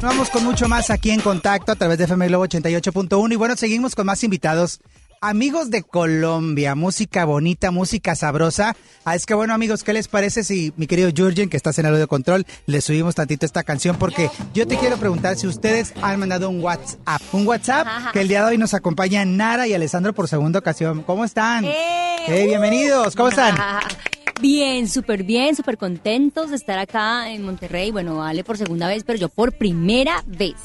Vamos 0.00 0.28
con 0.28 0.44
mucho 0.44 0.68
más 0.68 0.90
aquí 0.90 1.10
en 1.10 1.20
contacto 1.20 1.72
a 1.72 1.76
través 1.76 1.96
de 1.96 2.04
FM 2.04 2.28
Globo 2.28 2.44
88.1 2.46 3.32
y 3.32 3.36
bueno, 3.36 3.56
seguimos 3.56 3.94
con 3.94 4.06
más 4.06 4.22
invitados. 4.22 4.80
Amigos 5.26 5.70
de 5.70 5.82
Colombia, 5.82 6.74
música 6.74 7.24
bonita, 7.24 7.70
música 7.70 8.14
sabrosa. 8.14 8.76
Ah, 9.06 9.14
es 9.14 9.24
que 9.24 9.32
bueno, 9.32 9.54
amigos, 9.54 9.82
¿qué 9.82 9.94
les 9.94 10.06
parece 10.06 10.44
si 10.44 10.74
mi 10.76 10.86
querido 10.86 11.08
Jurgen, 11.16 11.48
que 11.48 11.56
estás 11.56 11.78
en 11.78 11.86
el 11.86 11.94
audio 11.94 12.08
control, 12.08 12.44
le 12.66 12.82
subimos 12.82 13.14
tantito 13.14 13.46
esta 13.46 13.62
canción? 13.62 13.96
Porque 13.96 14.28
yo 14.52 14.66
te 14.66 14.76
quiero 14.76 14.98
preguntar 14.98 15.36
si 15.36 15.46
ustedes 15.46 15.94
han 16.02 16.20
mandado 16.20 16.50
un 16.50 16.62
WhatsApp. 16.62 17.22
Un 17.32 17.46
WhatsApp 17.46 18.12
que 18.12 18.20
el 18.20 18.28
día 18.28 18.42
de 18.42 18.50
hoy 18.50 18.58
nos 18.58 18.74
acompaña 18.74 19.24
Nara 19.24 19.66
y 19.66 19.72
Alessandro 19.72 20.12
por 20.12 20.28
segunda 20.28 20.58
ocasión. 20.58 21.02
¿Cómo 21.04 21.24
están? 21.24 21.64
Eh, 21.64 22.44
bienvenidos, 22.46 23.16
¿cómo 23.16 23.30
están? 23.30 23.56
Bien, 24.42 24.88
súper 24.88 25.22
bien, 25.22 25.54
súper 25.56 25.78
contentos 25.78 26.50
de 26.50 26.56
estar 26.56 26.78
acá 26.78 27.30
en 27.30 27.44
Monterrey. 27.44 27.92
Bueno, 27.92 28.22
Ale 28.22 28.44
por 28.44 28.58
segunda 28.58 28.88
vez, 28.88 29.04
pero 29.04 29.18
yo 29.18 29.30
por 29.30 29.56
primera 29.56 30.22
vez. 30.26 30.56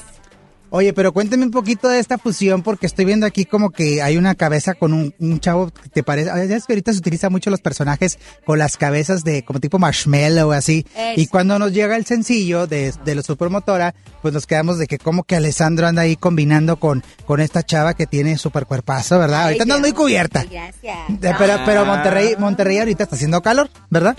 Oye, 0.72 0.92
pero 0.92 1.12
cuénteme 1.12 1.44
un 1.44 1.50
poquito 1.50 1.88
de 1.88 1.98
esta 1.98 2.16
fusión 2.16 2.62
porque 2.62 2.86
estoy 2.86 3.04
viendo 3.04 3.26
aquí 3.26 3.44
como 3.44 3.70
que 3.70 4.02
hay 4.02 4.16
una 4.16 4.34
cabeza 4.36 4.74
con 4.74 4.92
un, 4.92 5.12
un 5.18 5.40
chavo 5.40 5.70
que 5.70 5.88
te 5.88 6.02
parece, 6.04 6.30
ah, 6.30 6.44
ya 6.44 6.56
es 6.56 6.64
que 6.66 6.74
ahorita 6.74 6.92
se 6.92 6.98
utiliza 7.00 7.28
mucho 7.28 7.50
los 7.50 7.60
personajes 7.60 8.18
con 8.46 8.58
las 8.58 8.76
cabezas 8.76 9.24
de 9.24 9.42
como 9.44 9.58
tipo 9.58 9.78
marshmallow 9.80 10.52
así. 10.52 10.86
Eso. 10.96 11.20
Y 11.20 11.26
cuando 11.26 11.58
nos 11.58 11.72
llega 11.72 11.96
el 11.96 12.06
sencillo 12.06 12.66
de, 12.68 12.94
de 13.04 13.14
los 13.16 13.26
Supermotora, 13.26 13.94
pues 14.22 14.32
nos 14.32 14.46
quedamos 14.46 14.78
de 14.78 14.86
que 14.86 14.98
como 14.98 15.24
que 15.24 15.34
Alessandro 15.36 15.86
anda 15.88 16.02
ahí 16.02 16.14
combinando 16.16 16.78
con, 16.78 17.02
con 17.26 17.40
esta 17.40 17.62
chava 17.64 17.94
que 17.94 18.06
tiene 18.06 18.38
super 18.38 18.66
cuerpazo, 18.66 19.18
¿verdad? 19.18 19.44
Ahorita 19.44 19.64
andas 19.64 19.80
muy 19.80 19.92
cubierta. 19.92 20.44
Gracias. 20.44 20.98
Pero, 21.20 21.54
pero 21.66 21.84
Monterrey, 21.84 22.34
Monterrey 22.38 22.78
ahorita 22.78 23.02
está 23.04 23.16
haciendo 23.16 23.42
calor, 23.42 23.70
¿verdad? 23.90 24.16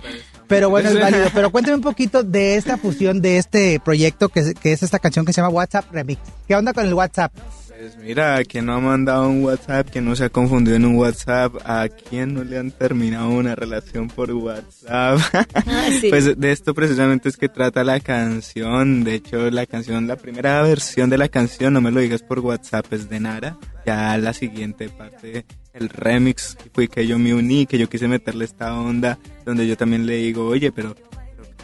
Pero 0.47 0.69
bueno, 0.69 0.89
es 0.89 0.99
válido. 0.99 1.27
Pero 1.33 1.49
cuéntame 1.49 1.75
un 1.77 1.81
poquito 1.81 2.23
de 2.23 2.55
esta 2.57 2.77
fusión, 2.77 3.21
de 3.21 3.37
este 3.37 3.79
proyecto 3.79 4.27
que, 4.27 4.41
es- 4.41 4.53
que 4.53 4.73
es 4.73 4.83
esta 4.83 4.99
canción 4.99 5.25
que 5.25 5.31
se 5.31 5.39
llama 5.39 5.53
WhatsApp 5.53 5.85
Remix. 5.93 6.19
¿Qué 6.51 6.55
onda 6.57 6.73
con 6.73 6.85
el 6.85 6.93
WhatsApp? 6.93 7.31
Pues 7.79 7.95
mira, 7.95 8.43
¿quién 8.43 8.65
no 8.65 8.73
ha 8.73 8.79
mandado 8.81 9.29
un 9.29 9.41
WhatsApp? 9.41 9.87
¿Quién 9.89 10.03
no 10.03 10.17
se 10.17 10.25
ha 10.25 10.29
confundido 10.29 10.75
en 10.75 10.83
un 10.83 10.97
WhatsApp? 10.97 11.55
¿A 11.63 11.87
quién 11.87 12.33
no 12.33 12.43
le 12.43 12.57
han 12.57 12.71
terminado 12.71 13.29
una 13.29 13.55
relación 13.55 14.09
por 14.09 14.29
WhatsApp? 14.33 15.17
sí. 16.01 16.09
Pues 16.09 16.37
de 16.37 16.51
esto 16.51 16.73
precisamente 16.73 17.29
es 17.29 17.37
que 17.37 17.47
trata 17.47 17.85
la 17.85 18.01
canción. 18.01 19.05
De 19.05 19.13
hecho, 19.13 19.49
la 19.49 19.65
canción, 19.65 20.07
la 20.07 20.17
primera 20.17 20.61
versión 20.61 21.09
de 21.09 21.19
la 21.19 21.29
canción, 21.29 21.71
no 21.71 21.79
me 21.79 21.89
lo 21.89 22.01
digas 22.01 22.21
por 22.21 22.39
WhatsApp, 22.39 22.91
es 22.91 23.07
de 23.07 23.21
Nara. 23.21 23.57
Ya 23.85 24.17
la 24.17 24.33
siguiente 24.33 24.89
parte, 24.89 25.45
el 25.73 25.87
remix, 25.87 26.57
fue 26.73 26.89
que 26.89 27.07
yo 27.07 27.17
me 27.17 27.33
uní, 27.33 27.65
que 27.65 27.77
yo 27.77 27.87
quise 27.87 28.09
meterle 28.09 28.43
esta 28.43 28.77
onda, 28.77 29.17
donde 29.45 29.65
yo 29.65 29.77
también 29.77 30.05
le 30.05 30.17
digo, 30.17 30.47
oye, 30.47 30.73
pero... 30.73 30.97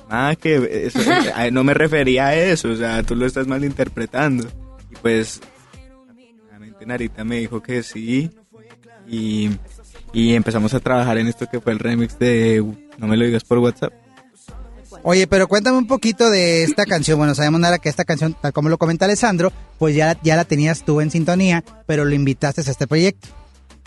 Ah, 0.10 0.34
que 0.41 0.86
eso, 0.86 1.02
eh, 1.38 1.52
no 1.52 1.65
me 1.65 1.73
refería 1.73 2.28
a 2.28 2.36
eso, 2.36 2.69
o 2.69 2.76
sea, 2.78 3.04
tú 3.04 3.17
lo 3.17 3.26
estás 3.26 3.47
malinterpretando. 3.47 4.47
Y 4.91 4.95
pues 4.95 5.41
Narita 6.86 7.23
me 7.23 7.38
dijo 7.38 7.62
que 7.62 7.84
sí 7.84 8.32
y, 9.08 9.50
y 10.13 10.34
empezamos 10.34 10.73
a 10.73 10.80
trabajar 10.80 11.17
en 11.17 11.28
esto 11.28 11.47
que 11.47 11.60
fue 11.60 11.73
el 11.73 11.80
remix 11.80 12.17
de 12.19 12.63
No 12.97 13.08
me 13.08 13.17
lo 13.17 13.26
digas 13.26 13.43
por 13.43 13.60
WhatsApp. 13.60 13.93
Oye, 15.04 15.28
pero 15.28 15.47
cuéntame 15.47 15.78
un 15.78 15.88
poquito 15.88 16.30
de 16.30 16.63
esta 16.63 16.86
canción. 16.86 17.17
Bueno, 17.17 17.36
sabemos 17.36 17.60
nada 17.60 17.78
que 17.78 17.89
esta 17.89 18.06
canción, 18.06 18.36
tal 18.41 18.52
como 18.52 18.69
lo 18.69 18.78
comenta 18.78 19.06
Alessandro, 19.06 19.52
pues 19.78 19.95
ya, 19.95 20.17
ya 20.23 20.36
la 20.36 20.45
tenías 20.45 20.84
tú 20.84 21.02
en 21.02 21.12
sintonía, 21.12 21.63
pero 21.86 22.04
lo 22.04 22.15
invitaste 22.15 22.62
a 22.62 22.71
este 22.71 22.88
proyecto. 22.88 23.30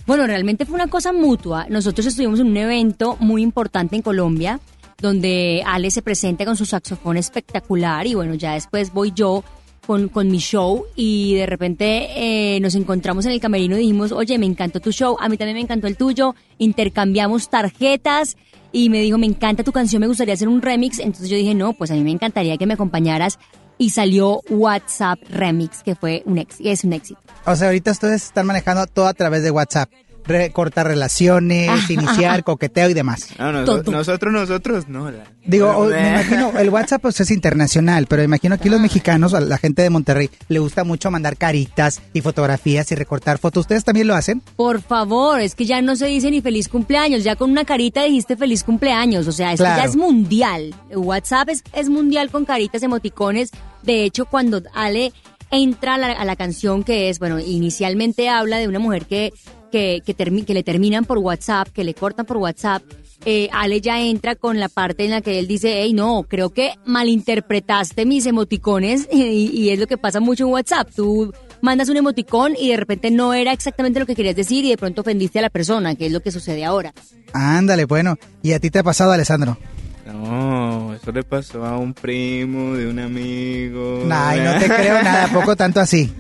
Bueno, 0.07 0.27
realmente 0.27 0.67
fue 0.67 0.75
una 0.75 0.89
cosa 0.89 1.13
mutua. 1.13 1.67
Nosotros 1.69 2.07
estuvimos 2.07 2.41
en 2.41 2.49
un 2.49 2.57
evento 2.57 3.17
muy 3.21 3.43
importante 3.43 3.97
en 3.97 4.03
Colombia, 4.03 4.61
donde 4.99 5.63
Ale 5.67 5.91
se 5.91 6.03
presenta 6.03 6.45
con 6.45 6.57
su 6.57 6.67
saxofón 6.67 7.17
espectacular 7.17 8.07
y 8.07 8.15
bueno, 8.15 8.35
ya 8.35 8.53
después 8.55 8.93
voy 8.93 9.13
yo 9.15 9.43
con, 9.87 10.09
con 10.09 10.31
mi 10.31 10.39
show 10.39 10.85
y 10.95 11.35
de 11.35 11.47
repente 11.47 12.09
eh, 12.17 12.61
nos 12.61 12.75
encontramos 12.75 13.27
en 13.27 13.33
el 13.33 13.41
camerino 13.41 13.77
y 13.77 13.81
dijimos, 13.81 14.13
oye, 14.13 14.39
me 14.39 14.47
encantó 14.47 14.81
tu 14.81 14.93
show, 14.93 15.17
a 15.21 15.29
mí 15.29 15.37
también 15.37 15.57
me 15.57 15.63
encantó 15.63 15.87
el 15.87 15.97
tuyo, 15.97 16.35
intercambiamos 16.59 17.49
tarjetas 17.49 18.37
y 18.73 18.89
me 18.89 19.01
dijo, 19.01 19.19
me 19.19 19.27
encanta 19.27 19.65
tu 19.65 19.73
canción, 19.73 20.01
me 20.01 20.07
gustaría 20.07 20.35
hacer 20.35 20.49
un 20.49 20.63
remix, 20.63 20.99
entonces 20.99 21.29
yo 21.29 21.37
dije, 21.37 21.55
no, 21.55 21.73
pues 21.73 21.91
a 21.91 21.95
mí 21.95 22.03
me 22.03 22.11
encantaría 22.11 22.57
que 22.57 22.67
me 22.67 22.75
acompañaras 22.75 23.39
y 23.79 23.91
salió 23.91 24.43
WhatsApp 24.51 25.19
Remix, 25.31 25.83
que 25.83 25.95
fue 25.95 26.23
un 26.27 26.37
éxito, 26.37 26.69
es 26.69 26.85
un 26.85 26.93
éxito. 26.93 27.21
O 27.47 27.57
sea, 27.57 27.69
ahorita 27.69 27.91
ustedes 27.91 28.25
están 28.25 28.47
manejando 28.47 28.87
todo 28.87 29.07
a 29.07 29.15
través 29.15 29.43
de 29.43 29.51
WhatsApp. 29.51 29.91
Re- 30.31 30.51
cortar 30.53 30.87
relaciones, 30.87 31.91
iniciar, 31.91 32.45
coqueteo 32.45 32.89
y 32.89 32.95
demás. 32.95 33.29
No, 33.39 33.53
no, 33.53 33.65
Todo. 33.65 33.83
nosotros, 33.91 34.33
nosotros, 34.33 34.89
no. 34.89 35.11
la- 35.11 35.25
Digo, 35.45 35.87
me 35.87 36.09
imagino, 36.11 36.53
el 36.59 36.69
WhatsApp 36.71 37.03
pues 37.03 37.21
es 37.21 37.31
internacional, 37.31 38.07
pero 38.07 38.23
imagino 38.23 38.55
aquí 38.55 38.69
los 38.69 38.81
mexicanos, 38.81 39.35
a 39.35 39.41
la 39.41 39.59
gente 39.59 39.83
de 39.83 39.91
Monterrey, 39.91 40.31
le 40.49 40.59
gusta 40.61 40.85
mucho 40.85 41.11
mandar 41.11 41.37
caritas 41.37 42.01
y 42.13 42.21
fotografías 42.21 42.91
y 42.93 42.95
recortar 42.95 43.39
fotos. 43.39 43.63
¿Ustedes 43.63 43.85
también 43.85 44.07
lo 44.07 44.15
hacen? 44.15 44.43
Por 44.57 44.81
favor, 44.83 45.41
es 45.41 45.55
que 45.55 45.67
ya 45.67 45.83
no 45.83 45.97
se 45.97 46.07
dice 46.07 46.31
ni 46.31 46.41
feliz 46.41 46.69
cumpleaños, 46.69 47.25
ya 47.25 47.37
con 47.37 47.51
una 47.51 47.65
carita 47.65 48.03
dijiste 48.05 48.37
feliz 48.37 48.63
cumpleaños, 48.65 49.27
o 49.27 49.33
sea, 49.33 49.53
esto 49.53 49.65
Claro. 49.65 49.83
ya 49.83 49.89
es 49.89 49.97
mundial. 49.97 50.75
WhatsApp 50.95 51.49
es, 51.49 51.65
es 51.73 51.89
mundial 51.89 52.31
con 52.31 52.45
caritas, 52.45 52.83
emoticones. 52.83 53.51
De 53.83 54.05
hecho, 54.05 54.27
cuando 54.27 54.63
Ale 54.75 55.13
entra 55.51 55.95
a 55.95 55.99
la, 55.99 56.13
a 56.13 56.25
la 56.25 56.37
canción 56.37 56.85
que 56.85 57.09
es, 57.09 57.19
bueno, 57.19 57.41
inicialmente 57.41 58.29
habla 58.29 58.59
de 58.59 58.69
una 58.69 58.79
mujer 58.79 59.07
que, 59.07 59.33
que, 59.71 60.03
que, 60.05 60.17
termi- 60.17 60.45
que 60.45 60.55
le 60.55 60.63
terminan 60.63 61.05
por 61.05 61.19
WhatsApp, 61.19 61.69
que 61.69 61.85
le 61.85 61.95
cortan 61.95 62.27
por 62.27 62.37
WhatsApp. 62.39 62.83
eh, 63.25 63.49
Ale 63.53 63.81
ya 63.81 64.01
entra 64.01 64.35
con 64.35 64.59
la 64.59 64.69
parte 64.69 65.05
en 65.05 65.11
la 65.11 65.21
que 65.21 65.39
él 65.39 65.47
dice, 65.47 65.83
hey, 65.83 65.93
no, 65.93 66.25
creo 66.29 66.51
que 66.51 66.73
malinterpretaste 66.87 68.07
mis 68.07 68.27
emoticones 68.27 69.09
y, 69.13 69.23
y 69.23 69.71
es 69.71 69.79
lo 69.79 69.87
que 69.87 69.99
pasa 69.99 70.21
mucho 70.21 70.45
en 70.47 70.53
WhatsApp. 70.53 70.89
Tú 70.95 71.33
mandas 71.61 71.89
un 71.91 71.97
emoticón 71.99 72.55
y 72.59 72.71
de 72.71 72.77
repente 72.79 73.11
no 73.11 73.35
era 73.35 73.53
exactamente 73.53 74.01
lo 74.01 74.07
que 74.07 74.15
querías 74.15 74.37
decir 74.37 74.65
y 74.65 74.71
de 74.71 74.79
pronto 74.79 75.03
ofendiste 75.03 75.39
a 75.39 75.43
la 75.43 75.51
persona, 75.51 75.95
que 75.95 76.07
es 76.07 76.13
lo 76.13 76.21
que 76.21 76.31
sucede 76.33 76.65
ahora. 76.65 76.93
Ándale, 77.33 77.85
bueno. 77.85 78.17
¿Y 78.43 78.53
a 78.53 78.59
ti 78.59 78.71
te 78.71 78.79
ha 78.79 78.83
pasado, 78.83 79.13
Alessandro? 79.13 79.59
No, 80.07 80.95
eso 80.95 81.13
le 81.13 81.23
pasó 81.23 81.65
a 81.65 81.77
un 81.79 81.95
primo 81.95 82.75
de 82.75 82.89
un 82.89 82.99
amigo. 82.99 84.03
Ay, 84.11 84.41
no 84.41 84.59
te 84.59 84.67
creo 84.67 85.03
nada, 85.03 85.29
poco 85.29 85.55
tanto 85.55 85.79
así. 85.79 86.11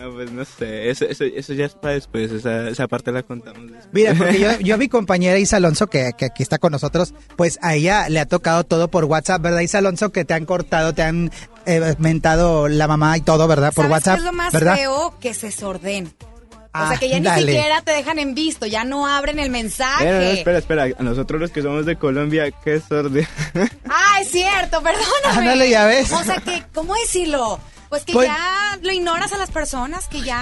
No, 0.00 0.12
pues 0.12 0.30
no 0.32 0.44
sé, 0.44 0.88
eso, 0.90 1.04
eso, 1.04 1.24
eso 1.24 1.52
ya 1.52 1.66
es 1.66 1.74
para 1.74 1.94
después, 1.94 2.30
esa, 2.32 2.68
esa 2.68 2.88
parte 2.88 3.12
la 3.12 3.22
contamos 3.22 3.70
después. 3.70 3.88
Mira, 3.92 4.14
porque 4.14 4.38
yo, 4.40 4.58
yo 4.60 4.74
a 4.74 4.78
mi 4.78 4.88
compañera 4.90 5.38
Isa 5.38 5.56
Alonso, 5.58 5.88
que, 5.88 6.12
que 6.16 6.24
aquí 6.26 6.42
está 6.42 6.58
con 6.58 6.72
nosotros, 6.72 7.12
pues 7.36 7.58
a 7.62 7.74
ella 7.74 8.08
le 8.08 8.20
ha 8.20 8.26
tocado 8.26 8.64
todo 8.64 8.88
por 8.88 9.04
WhatsApp, 9.04 9.42
¿verdad, 9.42 9.60
Isa 9.60 9.78
Alonso? 9.78 10.10
Que 10.10 10.24
te 10.24 10.34
han 10.34 10.46
cortado, 10.46 10.94
te 10.94 11.02
han 11.02 11.30
eh, 11.66 11.94
mentado 11.98 12.68
la 12.68 12.88
mamá 12.88 13.16
y 13.18 13.20
todo, 13.20 13.46
¿verdad? 13.46 13.72
Por 13.74 13.84
¿Sabes 13.86 13.92
WhatsApp, 13.92 14.14
qué 14.14 14.18
es 14.20 14.24
lo 14.24 14.32
más 14.32 14.52
¿verdad? 14.52 14.76
feo? 14.76 15.14
Que 15.20 15.34
se 15.34 15.50
sorden. 15.50 16.06
O 16.06 16.70
Ah, 16.72 16.90
sea, 16.90 16.98
que 16.98 17.08
ya 17.08 17.18
ni 17.18 17.28
siquiera 17.28 17.82
te 17.82 17.90
dejan 17.90 18.20
en 18.20 18.32
visto, 18.36 18.64
ya 18.64 18.84
no 18.84 19.04
abren 19.08 19.40
el 19.40 19.50
mensaje. 19.50 20.34
Espera, 20.34 20.58
espera, 20.58 20.84
a 20.96 21.02
nosotros 21.02 21.40
los 21.40 21.50
que 21.50 21.62
somos 21.62 21.84
de 21.84 21.96
Colombia, 21.96 22.48
qué 22.62 22.80
sordi. 22.80 23.22
Ah, 23.88 24.20
es 24.20 24.28
cierto, 24.30 24.80
perdóname. 24.80 25.50
Ándale, 25.50 25.68
ya 25.68 25.86
ves. 25.86 26.12
O 26.12 26.22
sea 26.22 26.36
que, 26.36 26.62
¿cómo 26.72 26.94
decirlo? 26.94 27.58
Pues 27.90 28.04
que 28.04 28.12
Pues- 28.12 28.28
ya 28.28 28.78
lo 28.82 28.92
ignoras 28.92 29.32
a 29.32 29.36
las 29.36 29.50
personas, 29.50 30.06
que 30.06 30.22
ya... 30.22 30.36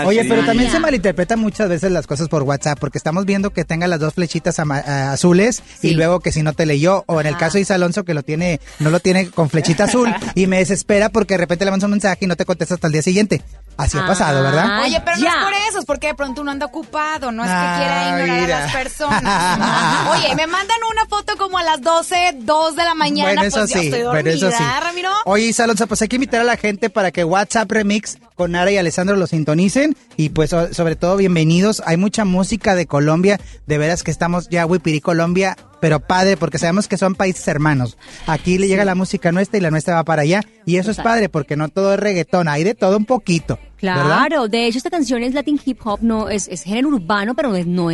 Ah, 0.00 0.04
Oye, 0.06 0.22
sí. 0.22 0.28
pero 0.30 0.44
también 0.46 0.70
se 0.70 0.80
malinterpretan 0.80 1.38
muchas 1.38 1.68
veces 1.68 1.92
las 1.92 2.06
cosas 2.06 2.28
por 2.28 2.42
WhatsApp, 2.42 2.78
porque 2.80 2.96
estamos 2.98 3.26
viendo 3.26 3.50
que 3.50 3.64
tenga 3.66 3.86
las 3.86 4.00
dos 4.00 4.14
flechitas 4.14 4.58
ama- 4.58 4.78
a- 4.78 5.12
azules 5.12 5.62
y 5.82 5.90
luego 5.90 6.20
que 6.20 6.32
si 6.32 6.42
no 6.42 6.54
te 6.54 6.64
leyó, 6.66 7.04
o 7.06 7.20
en 7.20 7.26
el 7.26 7.36
caso 7.36 7.58
de 7.58 7.60
Isa 7.62 7.74
Alonso 7.74 8.04
que 8.04 8.14
lo 8.14 8.22
tiene, 8.22 8.60
no 8.78 8.88
lo 8.90 8.98
tiene 9.00 9.28
con 9.30 9.50
flechita 9.50 9.84
azul 9.84 10.12
y 10.34 10.46
me 10.46 10.56
desespera 10.58 11.10
porque 11.10 11.34
de 11.34 11.38
repente 11.38 11.66
le 11.66 11.70
mandas 11.70 11.84
un 11.84 11.90
mensaje 11.92 12.24
y 12.24 12.26
no 12.28 12.34
te 12.36 12.46
contesta 12.46 12.74
hasta 12.74 12.86
el 12.86 12.94
día 12.94 13.02
siguiente. 13.02 13.42
Así 13.76 13.98
ha 13.98 14.06
pasado, 14.06 14.42
¿verdad? 14.42 14.64
Ah, 14.68 14.82
Oye, 14.84 15.00
pero 15.04 15.18
no 15.18 15.26
es 15.28 15.34
por 15.34 15.52
eso, 15.68 15.78
es 15.80 15.84
porque 15.84 16.06
de 16.08 16.14
pronto 16.14 16.40
uno 16.40 16.50
anda 16.50 16.64
ocupado, 16.66 17.30
no 17.30 17.44
es 17.44 17.50
que 17.50 17.54
Ah, 17.56 17.76
quiera 17.78 18.08
ignorar 18.22 18.40
mira. 18.42 18.56
a 18.56 18.60
las 18.62 18.72
personas. 18.72 20.10
Oye, 20.12 20.34
me 20.34 20.46
mandan 20.46 20.78
una 20.90 21.04
foto 21.06 21.36
como 21.36 21.58
a 21.58 21.62
las 21.62 21.82
12, 21.82 22.36
2 22.40 22.76
de 22.76 22.84
la 22.84 22.94
mañana, 22.94 23.28
bueno, 23.34 23.42
eso 23.42 23.58
pues 23.60 23.70
yo 23.74 23.80
sí, 23.80 23.86
estoy 23.88 24.02
bueno, 24.04 24.30
eso 24.30 24.50
sí. 24.50 24.56
dormida, 24.56 24.80
Ramiro. 24.80 25.10
Oye, 25.26 25.44
Isa 25.44 25.64
Alonso, 25.64 25.86
pues 25.86 26.00
hay 26.02 26.08
que 26.08 26.16
invitar 26.16 26.40
a 26.40 26.44
la 26.44 26.56
gente 26.56 26.88
para 26.90 27.10
que 27.10 27.24
WhatsApp 27.24 27.70
Remix 27.70 28.18
con 28.34 28.52
Nara 28.52 28.70
y 28.70 28.78
Alessandro 28.78 29.16
lo 29.16 29.26
sintonicen 29.26 29.96
y 30.16 30.30
pues 30.30 30.50
sobre 30.50 30.96
todo 30.96 31.16
bienvenidos. 31.16 31.82
Hay 31.86 31.96
mucha 31.96 32.24
música 32.24 32.74
de 32.74 32.86
Colombia, 32.86 33.38
de 33.66 33.78
veras 33.78 34.02
que 34.02 34.10
estamos 34.10 34.48
ya 34.48 34.66
Wipiri 34.66 35.00
Colombia, 35.00 35.56
pero 35.80 36.00
padre 36.00 36.36
porque 36.36 36.58
sabemos 36.58 36.88
que 36.88 36.96
son 36.98 37.14
países 37.14 37.46
hermanos. 37.48 37.96
Aquí 38.26 38.58
le 38.58 38.68
llega 38.68 38.84
la 38.84 38.94
música 38.94 39.32
nuestra 39.32 39.58
y 39.58 39.60
la 39.60 39.70
nuestra 39.70 39.94
va 39.94 40.04
para 40.04 40.22
allá 40.22 40.40
y 40.64 40.76
eso 40.76 40.90
es 40.90 40.98
padre 40.98 41.28
porque 41.28 41.56
no 41.56 41.68
todo 41.68 41.94
es 41.94 42.00
reggaetón, 42.00 42.48
hay 42.48 42.64
de 42.64 42.74
todo 42.74 42.96
un 42.96 43.04
poquito. 43.06 43.58
Claro, 43.78 44.48
de 44.48 44.66
hecho 44.66 44.78
esta 44.78 44.90
canción 44.90 45.22
es 45.22 45.34
Latin 45.34 45.60
Hip 45.64 45.78
Hop, 45.84 46.00
no 46.02 46.28
es, 46.28 46.48
es 46.48 46.62
género 46.62 46.88
urbano, 46.88 47.34
pero 47.34 47.50
no 47.50 47.56
es, 47.56 47.66
no 47.66 47.90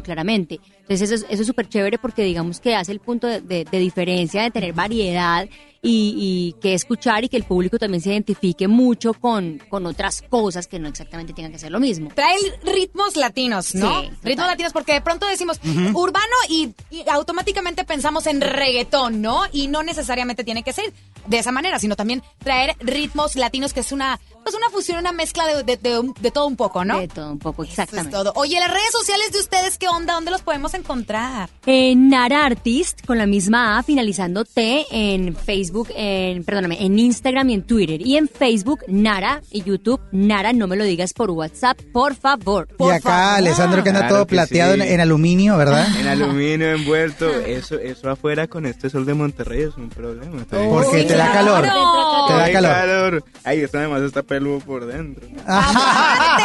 claramente. 0.00 0.58
Entonces 0.80 1.02
eso 1.10 1.14
es 1.14 1.26
eso 1.30 1.42
es 1.42 1.46
súper 1.46 1.68
chévere 1.68 1.98
porque 1.98 2.22
digamos 2.24 2.60
que 2.60 2.74
hace 2.74 2.92
el 2.92 2.98
punto 3.00 3.26
de, 3.26 3.40
de- 3.40 3.64
de 3.64 3.78
diferencia, 3.78 4.42
de 4.42 4.50
tener 4.50 4.72
variedad 4.72 5.48
y, 5.84 6.14
y 6.56 6.60
que 6.60 6.74
escuchar 6.74 7.22
y 7.22 7.28
que 7.28 7.36
el 7.36 7.44
público 7.44 7.78
también 7.78 8.00
se 8.02 8.10
identifique 8.10 8.66
mucho 8.66 9.14
con, 9.14 9.60
con 9.68 9.86
otras 9.86 10.22
cosas 10.28 10.66
que 10.66 10.78
no 10.80 10.88
exactamente 10.88 11.32
tengan 11.34 11.52
que 11.52 11.58
ser 11.60 11.70
lo 11.70 11.78
mismo. 11.78 12.08
Trae 12.14 12.36
ritmos 12.64 13.14
latinos, 13.16 13.74
¿no? 13.74 14.00
Sí, 14.02 14.10
ritmos 14.22 14.46
latinos 14.48 14.72
porque 14.72 14.94
de 14.94 15.00
pronto 15.02 15.26
decimos 15.26 15.60
urbano 15.92 16.24
y, 16.48 16.70
y 16.90 17.04
automáticamente 17.08 17.84
pensamos 17.84 18.26
en 18.26 18.40
reggaetón, 18.40 19.20
¿no? 19.22 19.42
Y 19.52 19.68
no 19.68 19.82
necesariamente 19.82 20.42
tiene 20.42 20.62
que 20.62 20.72
ser 20.72 20.92
de 21.26 21.38
esa 21.38 21.52
manera, 21.52 21.78
sino 21.78 21.96
también 21.96 22.22
traer 22.38 22.74
ritmos 22.80 23.36
latinos 23.36 23.72
que 23.72 23.80
es 23.80 23.92
una 23.92 24.18
pues 24.42 24.54
una 24.54 24.68
fusión, 24.68 24.98
una 24.98 25.12
mezcla 25.12 25.46
de, 25.46 25.62
de- 25.62 25.76
de 25.78 26.12
de 26.20 26.30
todo 26.30 26.46
un 26.46 26.56
poco, 26.56 26.84
¿no? 26.84 26.98
De 26.98 27.08
todo 27.08 27.32
un 27.32 27.38
poco, 27.38 27.62
Eso 27.62 27.72
es 27.72 27.78
exactamente. 27.78 28.10
todo. 28.14 28.32
Oye, 28.36 28.58
las 28.60 28.70
redes 28.70 28.92
sociales 28.92 29.32
de 29.32 29.38
ustedes, 29.40 29.78
¿qué 29.78 29.88
onda? 29.88 30.12
¿Dónde 30.14 30.30
los 30.30 30.42
podemos 30.42 30.74
encontrar? 30.74 31.48
En 31.64 32.10
Nara 32.10 32.44
Artist, 32.44 33.06
con 33.06 33.16
la 33.16 33.24
misma 33.26 33.78
A, 33.78 33.82
finalizando 33.82 34.44
T, 34.44 34.84
en 34.90 35.34
Facebook, 35.34 35.73
en, 35.94 36.44
perdóname, 36.44 36.84
en 36.84 36.98
Instagram 36.98 37.50
y 37.50 37.54
en 37.54 37.62
Twitter. 37.62 38.00
Y 38.00 38.16
en 38.16 38.28
Facebook, 38.28 38.80
Nara, 38.88 39.42
y 39.50 39.62
YouTube, 39.62 40.00
Nara, 40.12 40.52
no 40.52 40.66
me 40.66 40.76
lo 40.76 40.84
digas 40.84 41.12
por 41.12 41.30
WhatsApp, 41.30 41.78
por 41.92 42.14
favor. 42.14 42.68
Y 42.78 42.84
acá 42.90 43.00
favor. 43.00 43.38
Alessandro 43.38 43.82
que 43.82 43.88
anda 43.90 44.00
Claro 44.02 44.14
todo 44.16 44.26
que 44.26 44.30
plateado 44.36 44.74
sí. 44.74 44.80
en, 44.82 44.88
en 44.88 45.00
aluminio, 45.00 45.56
¿verdad? 45.56 45.86
En 45.98 46.06
aluminio 46.06 46.72
envuelto, 46.72 47.28
eso, 47.30 47.76
eso 47.78 48.10
afuera 48.10 48.46
con 48.46 48.66
este 48.66 48.88
sol 48.90 49.04
de 49.06 49.14
Monterrey 49.14 49.62
es 49.62 49.76
un 49.76 49.88
problema. 49.88 50.40
Está. 50.42 50.58
Porque 50.68 51.00
Sí, 51.02 51.06
te 51.08 51.16
da 51.16 51.30
claro. 51.32 51.46
calor. 51.46 51.62
Te 52.28 52.32
da 52.34 52.44
Ay, 52.44 52.52
calor. 52.52 53.24
Ay, 53.44 53.60
esto 53.60 53.78
además 53.78 54.02
está 54.02 54.22
peludo 54.22 54.60
por 54.60 54.86
dentro. 54.86 55.26
¡Aparte! 55.46 56.44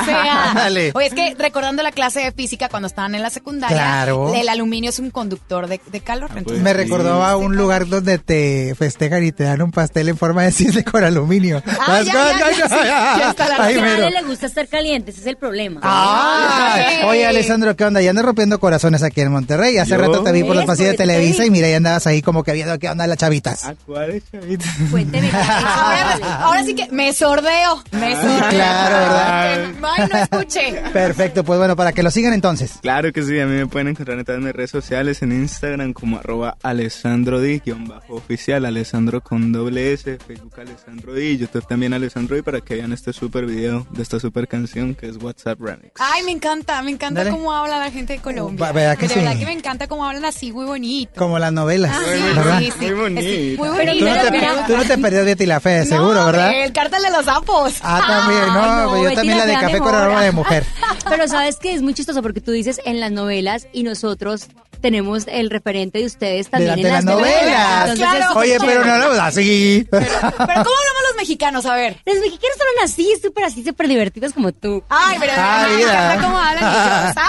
O 0.00 0.04
sea, 0.04 0.50
Ándale. 0.50 0.92
oye, 0.94 1.06
es 1.06 1.14
que 1.14 1.34
recordando 1.38 1.82
la 1.82 1.92
clase 1.92 2.20
de 2.20 2.32
física 2.32 2.68
cuando 2.68 2.86
estaban 2.86 3.14
en 3.14 3.22
la 3.22 3.30
secundaria, 3.30 3.76
Claro. 3.76 4.34
el 4.34 4.48
aluminio 4.48 4.90
es 4.90 4.98
un 4.98 5.10
conductor 5.10 5.66
de, 5.66 5.80
de 5.90 6.00
calor. 6.00 6.30
Ah, 6.32 6.38
entonces- 6.38 6.62
Me 6.62 6.70
Sí. 6.70 6.76
recordó 6.76 7.22
a 7.24 7.36
un 7.36 7.56
lugar 7.56 7.86
donde 7.88 7.95
te 8.02 8.74
festejan 8.76 9.24
y 9.24 9.32
te 9.32 9.44
dan 9.44 9.62
un 9.62 9.70
pastel 9.70 10.08
en 10.08 10.16
forma 10.16 10.42
de 10.42 10.52
cisne 10.52 10.84
con 10.84 11.04
aluminio. 11.04 11.62
Ah, 11.80 12.02
ya, 12.02 12.12
ya, 12.12 12.50
ya, 12.52 14.10
le 14.10 14.22
gusta 14.22 14.46
estar 14.46 14.68
caliente, 14.68 15.10
ese 15.10 15.20
es 15.20 15.26
el 15.26 15.36
problema. 15.36 15.80
Ah, 15.82 16.74
Ay. 16.74 17.04
oye 17.04 17.26
Alessandro, 17.26 17.76
¿qué 17.76 17.84
onda? 17.84 18.00
Ya 18.00 18.10
andas 18.10 18.24
rompiendo 18.24 18.58
corazones 18.58 19.02
aquí 19.02 19.20
en 19.20 19.32
Monterrey. 19.32 19.78
Hace 19.78 19.90
Yo. 19.90 19.98
rato 19.98 20.22
te 20.22 20.32
vi 20.32 20.42
por 20.42 20.56
los 20.56 20.64
pasillos 20.64 20.92
de 20.92 20.96
Televisa 20.96 21.42
vi. 21.42 21.48
y 21.48 21.50
mira, 21.50 21.68
ya 21.68 21.76
andabas 21.76 22.06
ahí 22.06 22.22
como 22.22 22.42
que 22.42 22.52
viendo 22.52 22.78
qué 22.78 22.88
onda 22.88 23.06
las 23.06 23.18
chavitas. 23.18 23.64
¿A 23.64 23.74
cuál 23.74 24.22
chavita? 24.32 24.66
Cuénteme. 24.90 25.30
Ahora, 25.36 26.18
ahora 26.42 26.64
sí 26.64 26.74
que 26.74 26.88
me 26.90 27.12
sordeo, 27.12 27.82
me 27.92 28.14
sordeo. 28.14 28.48
claro, 28.50 28.96
¿verdad? 28.96 29.76
Ay, 29.96 30.08
no 30.10 30.18
escuché. 30.18 30.82
Perfecto, 30.92 31.44
pues 31.44 31.58
bueno, 31.58 31.76
para 31.76 31.92
que 31.92 32.02
lo 32.02 32.10
sigan 32.10 32.32
entonces. 32.32 32.72
Claro 32.82 33.12
que 33.12 33.22
sí, 33.22 33.38
a 33.38 33.46
mí 33.46 33.56
me 33.56 33.66
pueden 33.66 33.88
encontrar 33.88 34.18
en 34.18 34.24
todas 34.24 34.40
mis 34.40 34.52
redes 34.52 34.70
sociales, 34.70 35.22
en 35.22 35.32
Instagram 35.32 35.92
como 35.92 36.18
arroba 36.18 36.56
alessandro 36.62 37.40
di, 37.40 37.60
guion 37.64 37.85
bajo 37.88 38.14
oficial, 38.14 38.64
alessandro 38.64 39.20
con 39.20 39.52
doble 39.52 39.92
S, 39.92 40.18
Facebook 40.18 40.58
alessandro 40.60 41.14
di, 41.14 41.36
YouTube 41.38 41.66
también 41.66 41.92
alessandro 41.94 42.36
di 42.36 42.42
para 42.42 42.60
que 42.60 42.76
vean 42.76 42.92
este 42.92 43.12
super 43.12 43.46
video 43.46 43.86
de 43.90 44.02
esta 44.02 44.18
super 44.20 44.48
canción 44.48 44.94
que 44.94 45.08
es 45.08 45.16
WhatsApp 45.22 45.60
Remix. 45.60 45.92
Ay, 45.98 46.22
me 46.24 46.32
encanta, 46.32 46.82
me 46.82 46.90
encanta 46.90 47.20
Dale. 47.24 47.30
cómo 47.36 47.52
habla 47.52 47.78
la 47.78 47.90
gente 47.90 48.14
de 48.14 48.18
Colombia. 48.20 48.64
Va- 48.66 48.72
¿verdad 48.72 48.96
que 48.98 49.08
de 49.08 49.14
sí? 49.14 49.20
verdad 49.20 49.38
que 49.38 49.46
me 49.46 49.52
encanta 49.52 49.86
cómo 49.86 50.04
hablan 50.04 50.24
así, 50.24 50.52
muy 50.52 50.66
bonito. 50.66 51.12
Como 51.16 51.38
las 51.38 51.52
novelas, 51.52 51.92
Ah, 51.94 52.00
Muy 52.06 52.16
sí, 52.18 52.22
¿verdad? 52.36 52.58
sí, 52.58 52.70
sí. 52.78 52.84
Muy 52.86 52.94
bonito. 52.94 53.62
Muy 53.62 53.68
Pero 53.76 53.92
Tú 53.92 53.98
bonito. 53.98 54.06
no, 54.06 54.22
te, 54.22 54.30
Mira, 54.30 54.66
tú 54.66 54.76
no 54.76 54.84
te 54.84 54.98
perdías 54.98 55.24
Betty 55.24 55.46
la 55.46 55.60
Fe, 55.60 55.78
No, 55.80 55.84
seguro, 55.86 56.26
¿verdad? 56.26 56.52
El 56.64 56.72
cártel 56.72 57.02
de 57.02 57.10
los 57.10 57.24
sapos. 57.24 57.74
Ah, 57.82 58.02
también, 58.06 58.46
no, 58.48 58.82
no, 58.82 58.88
pues 58.90 58.98
yo 59.02 59.04
Betty 59.04 59.16
también 59.16 59.38
la 59.38 59.46
de 59.46 59.54
café 59.54 59.78
con 59.78 59.94
aroma 59.94 60.22
de 60.22 60.32
mujer. 60.32 60.64
Pero 61.08 61.28
sabes 61.28 61.56
que 61.56 61.72
es 61.74 61.82
muy 61.82 61.94
chistoso 61.94 62.22
porque 62.22 62.40
tú 62.40 62.50
dices 62.52 62.80
en 62.84 63.00
las 63.00 63.12
novelas 63.12 63.68
y 63.72 63.82
nosotros 63.84 64.48
tenemos 64.86 65.24
el 65.26 65.50
referente 65.50 65.98
de 65.98 66.06
ustedes 66.06 66.48
también 66.48 66.76
de 66.76 66.82
en 66.82 66.92
las 66.92 67.04
las 67.04 67.14
novelas. 67.16 67.80
Entonces, 67.90 67.98
Claro. 67.98 68.38
Oye, 68.38 68.56
pero 68.60 68.84
no 68.84 68.92
hablamos 68.92 69.18
así. 69.18 69.84
Pero 69.90 70.06
¿cómo 70.06 70.30
hablamos 70.38 71.02
los 71.08 71.16
mexicanos? 71.16 71.66
A 71.66 71.74
ver. 71.74 71.96
Los 72.06 72.16
mexicanos 72.18 72.56
son 72.56 72.84
así, 72.84 73.12
súper 73.20 73.44
así, 73.44 73.64
súper 73.64 73.88
divertidos 73.88 74.32
como 74.32 74.52
tú. 74.52 74.84
Ay, 74.88 75.16
pero 75.18 75.32
Ah, 75.36 75.66
mira. 75.76 76.18
cómo 76.22 76.38
hablan 76.38 76.64
ellos. 76.64 77.24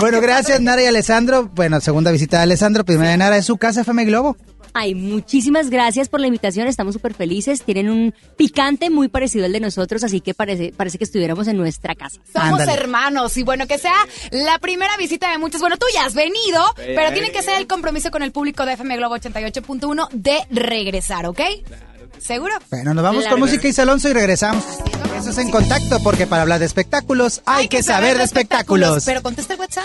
Bueno, 0.00 0.20
gracias 0.20 0.60
Nara 0.60 0.82
y 0.82 0.86
Alessandro. 0.86 1.48
Bueno, 1.54 1.80
segunda 1.80 2.10
visita 2.10 2.38
de 2.38 2.42
Alessandro, 2.44 2.84
primera 2.84 3.10
de 3.10 3.16
Nara, 3.18 3.36
es 3.36 3.46
su 3.46 3.56
casa 3.56 3.82
FM 3.82 4.04
Globo. 4.06 4.36
Ay, 4.72 4.94
muchísimas 4.94 5.70
gracias 5.70 6.08
por 6.08 6.20
la 6.20 6.26
invitación, 6.28 6.68
estamos 6.68 6.94
súper 6.94 7.14
felices. 7.14 7.62
Tienen 7.62 7.90
un 7.90 8.14
picante 8.36 8.90
muy 8.90 9.08
parecido 9.08 9.44
al 9.46 9.52
de 9.52 9.60
nosotros, 9.60 10.04
así 10.04 10.20
que 10.20 10.34
parece, 10.34 10.72
parece 10.76 10.98
que 10.98 11.04
estuviéramos 11.04 11.48
en 11.48 11.56
nuestra 11.56 11.94
casa. 11.94 12.20
Somos 12.32 12.60
Ándale. 12.60 12.72
hermanos 12.72 13.36
y 13.36 13.42
bueno, 13.42 13.66
que 13.66 13.78
sea 13.78 13.94
la 14.30 14.58
primera 14.58 14.96
visita 14.96 15.30
de 15.30 15.38
muchos. 15.38 15.60
Bueno, 15.60 15.76
tú 15.76 15.86
ya 15.92 16.04
has 16.04 16.14
venido, 16.14 16.62
pero 16.76 17.12
tiene 17.12 17.32
que 17.32 17.42
ser 17.42 17.56
el 17.58 17.66
compromiso 17.66 18.10
con 18.10 18.22
el 18.22 18.32
público 18.32 18.64
de 18.64 18.74
FM 18.74 18.96
Globo 18.96 19.16
88.1 19.16 20.08
de 20.12 20.38
regresar, 20.50 21.26
¿ok? 21.26 21.40
¿Seguro? 22.18 22.54
Bueno, 22.70 22.92
nos 22.92 23.02
vamos 23.02 23.22
Claro. 23.22 23.36
con 23.38 23.48
música 23.48 23.66
y 23.68 23.80
Alonso 23.80 24.08
y 24.08 24.12
regresamos. 24.12 24.62
Eso 25.18 25.30
es 25.30 25.38
en 25.38 25.50
contacto, 25.50 26.02
porque 26.02 26.26
para 26.26 26.42
hablar 26.42 26.60
de 26.60 26.66
espectáculos 26.66 27.40
hay, 27.46 27.68
que 27.68 27.82
saber 27.82 28.18
de 28.18 28.24
espectáculos. 28.24 29.04
Pero 29.04 29.22
contesta 29.22 29.54
el 29.54 29.60
WhatsApp. 29.60 29.84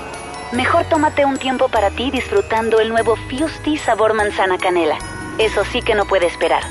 Mejor 0.53 0.83
tómate 0.89 1.23
un 1.23 1.37
tiempo 1.37 1.69
para 1.69 1.91
ti 1.91 2.11
disfrutando 2.11 2.81
el 2.81 2.89
nuevo 2.89 3.15
Fusti 3.15 3.77
sabor 3.77 4.13
manzana 4.13 4.57
canela. 4.57 4.97
Eso 5.37 5.63
sí 5.63 5.81
que 5.81 5.95
no 5.95 6.05
puede 6.05 6.25
esperar. 6.25 6.61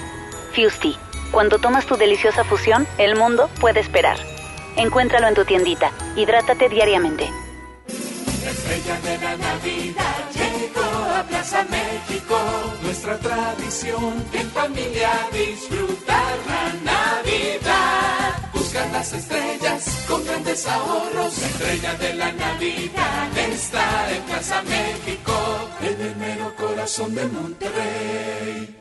Fusti, 0.54 0.98
cuando 1.30 1.58
tomas 1.58 1.86
tu 1.86 1.96
deliciosa 1.96 2.44
fusión, 2.44 2.86
el 2.98 3.16
mundo 3.16 3.48
puede 3.58 3.80
esperar. 3.80 4.18
Encuéntralo 4.76 5.28
en 5.28 5.34
tu 5.34 5.46
tiendita. 5.46 5.92
Hidrátate 6.14 6.68
diariamente. 6.68 7.30
Estrella 7.86 9.00
de 9.00 9.18
la 9.18 9.36
Navidad 9.36 10.30
llegó 10.34 11.14
a 11.16 11.22
Plaza 11.22 11.64
México. 11.70 12.38
Nuestra 12.82 13.18
tradición 13.18 14.24
en 14.34 14.50
familia 14.50 15.10
disfrutar 15.32 16.36
la 16.46 16.92
Navidad. 16.92 18.49
Buscar 18.70 18.92
las 18.92 19.12
estrellas 19.12 20.04
con 20.06 20.24
grandes 20.24 20.64
ahorros. 20.64 21.38
La 21.38 21.46
estrella 21.48 21.94
de 21.94 22.14
la 22.14 22.30
Navidad 22.30 23.36
está 23.36 24.14
en 24.14 24.22
Plaza 24.22 24.62
México. 24.62 25.32
En 25.80 26.00
el 26.00 26.14
mero 26.14 26.54
corazón 26.54 27.12
de 27.16 27.26
Monterrey. 27.26 28.80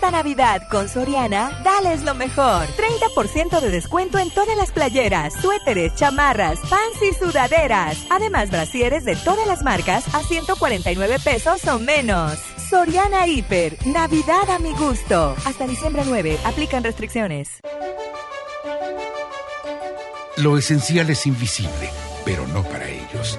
Esta 0.00 0.12
Navidad 0.12 0.66
con 0.70 0.88
Soriana, 0.88 1.60
dales 1.62 2.04
lo 2.04 2.14
mejor. 2.14 2.66
30% 2.68 3.60
de 3.60 3.68
descuento 3.68 4.18
en 4.18 4.30
todas 4.30 4.56
las 4.56 4.70
playeras, 4.72 5.34
suéteres, 5.34 5.94
chamarras, 5.94 6.58
pants 6.70 7.02
y 7.02 7.12
sudaderas. 7.12 7.98
Además, 8.08 8.50
brasieres 8.50 9.04
de 9.04 9.14
todas 9.16 9.46
las 9.46 9.62
marcas 9.62 10.06
a 10.14 10.22
149 10.22 11.18
pesos 11.22 11.66
o 11.66 11.78
menos. 11.78 12.38
Soriana 12.70 13.26
Hiper, 13.26 13.76
Navidad 13.86 14.48
a 14.48 14.58
mi 14.58 14.72
gusto. 14.72 15.36
Hasta 15.44 15.66
diciembre 15.66 16.02
9, 16.06 16.38
aplican 16.44 16.82
restricciones. 16.82 17.60
Lo 20.38 20.56
esencial 20.56 21.10
es 21.10 21.26
invisible, 21.26 21.90
pero 22.24 22.46
no 22.46 22.62
para 22.62 22.88
ellos. 22.88 23.38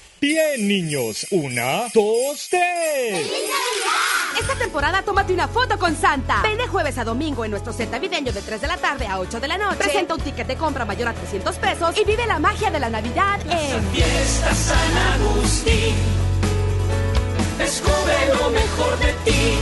Bien, 0.21 0.67
niños. 0.67 1.25
Una, 1.31 1.87
dos, 1.95 2.47
tres. 2.47 3.27
Esta 4.39 4.55
temporada 4.55 5.01
tómate 5.01 5.33
una 5.33 5.47
foto 5.47 5.79
con 5.79 5.95
Santa. 5.95 6.43
Ven 6.43 6.59
de 6.59 6.67
jueves 6.67 6.99
a 6.99 7.03
domingo 7.03 7.43
en 7.43 7.49
nuestro 7.49 7.73
set 7.73 7.89
navideño 7.89 8.31
de 8.31 8.39
3 8.39 8.61
de 8.61 8.67
la 8.67 8.77
tarde 8.77 9.07
a 9.07 9.19
8 9.19 9.39
de 9.39 9.47
la 9.47 9.57
noche. 9.57 9.77
Presenta 9.77 10.13
un 10.13 10.21
ticket 10.21 10.45
de 10.45 10.57
compra 10.57 10.85
mayor 10.85 11.07
a 11.07 11.13
300 11.15 11.55
pesos 11.55 11.97
y 11.99 12.03
vive 12.05 12.27
la 12.27 12.37
magia 12.37 12.69
de 12.69 12.79
la 12.79 12.91
Navidad 12.91 13.39
en 13.49 13.83
Fiesta 13.85 14.53
San 14.53 14.97
Agustín. 15.19 15.95
Descubre 17.57 18.13
lo 18.39 18.51
mejor 18.51 18.99
de 18.99 19.13
ti. 19.25 19.57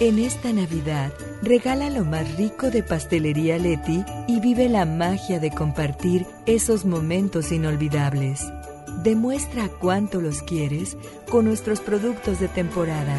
En 0.00 0.18
esta 0.18 0.50
Navidad, 0.54 1.12
regala 1.42 1.90
lo 1.90 2.06
más 2.06 2.38
rico 2.38 2.70
de 2.70 2.82
Pastelería 2.82 3.58
Leti 3.58 4.02
y 4.26 4.40
vive 4.40 4.70
la 4.70 4.86
magia 4.86 5.40
de 5.40 5.50
compartir 5.50 6.26
esos 6.46 6.86
momentos 6.86 7.52
inolvidables. 7.52 8.46
Demuestra 9.02 9.68
cuánto 9.68 10.20
los 10.20 10.42
quieres 10.42 10.96
con 11.28 11.44
nuestros 11.44 11.80
productos 11.80 12.38
de 12.38 12.46
temporada. 12.46 13.18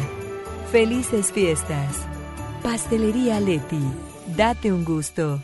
Felices 0.72 1.30
fiestas. 1.30 1.96
Pastelería 2.62 3.38
Leti. 3.38 3.82
Date 4.34 4.72
un 4.72 4.82
gusto. 4.86 5.42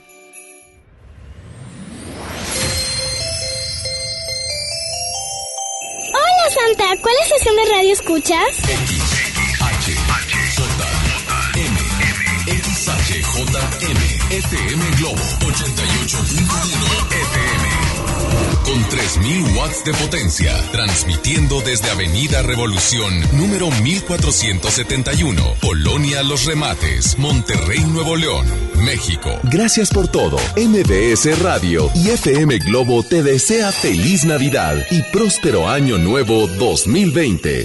Hola 6.08 6.46
Santa, 6.48 7.02
¿cuál 7.02 7.14
estación 7.22 7.56
de 7.56 7.64
radio 7.74 7.92
escuchas? 7.92 8.56
XHJM, 12.80 13.98
FM 14.30 14.90
Globo 14.96 15.22
88.1 15.40 16.40
FM. 17.12 17.79
Con 18.64 18.82
3000 18.88 19.56
watts 19.56 19.84
de 19.84 19.92
potencia, 19.94 20.52
transmitiendo 20.72 21.60
desde 21.62 21.90
Avenida 21.90 22.42
Revolución, 22.42 23.20
número 23.32 23.70
1471, 23.82 25.56
Colonia 25.60 26.22
Los 26.22 26.44
Remates, 26.44 27.18
Monterrey, 27.18 27.80
Nuevo 27.80 28.16
León, 28.16 28.46
México. 28.76 29.38
Gracias 29.44 29.90
por 29.90 30.08
todo. 30.08 30.38
MBS 30.56 31.40
Radio 31.40 31.90
y 31.94 32.10
FM 32.10 32.58
Globo 32.58 33.02
te 33.02 33.22
desea 33.22 33.72
feliz 33.72 34.24
Navidad 34.24 34.76
y 34.90 35.02
próspero 35.12 35.68
año 35.68 35.98
nuevo 35.98 36.46
2020. 36.46 37.64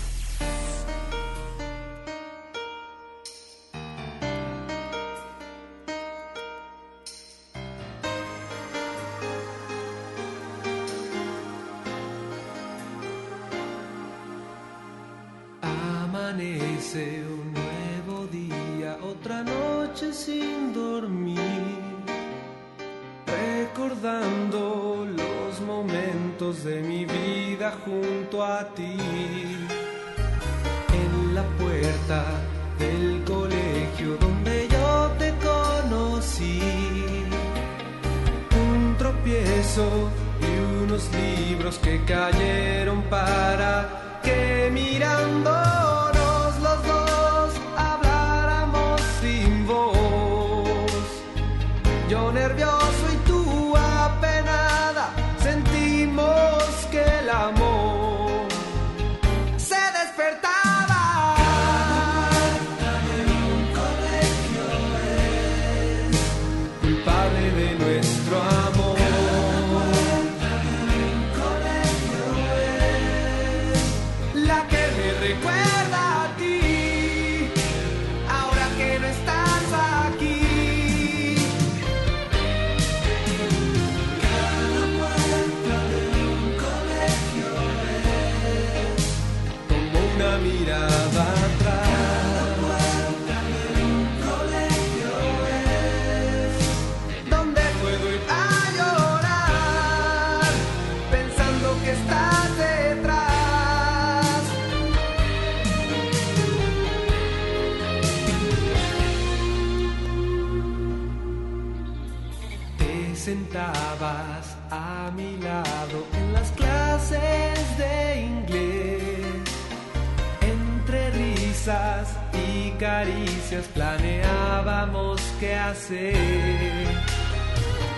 planeábamos 123.59 125.21
qué 125.39 125.55
hacer. 125.55 126.15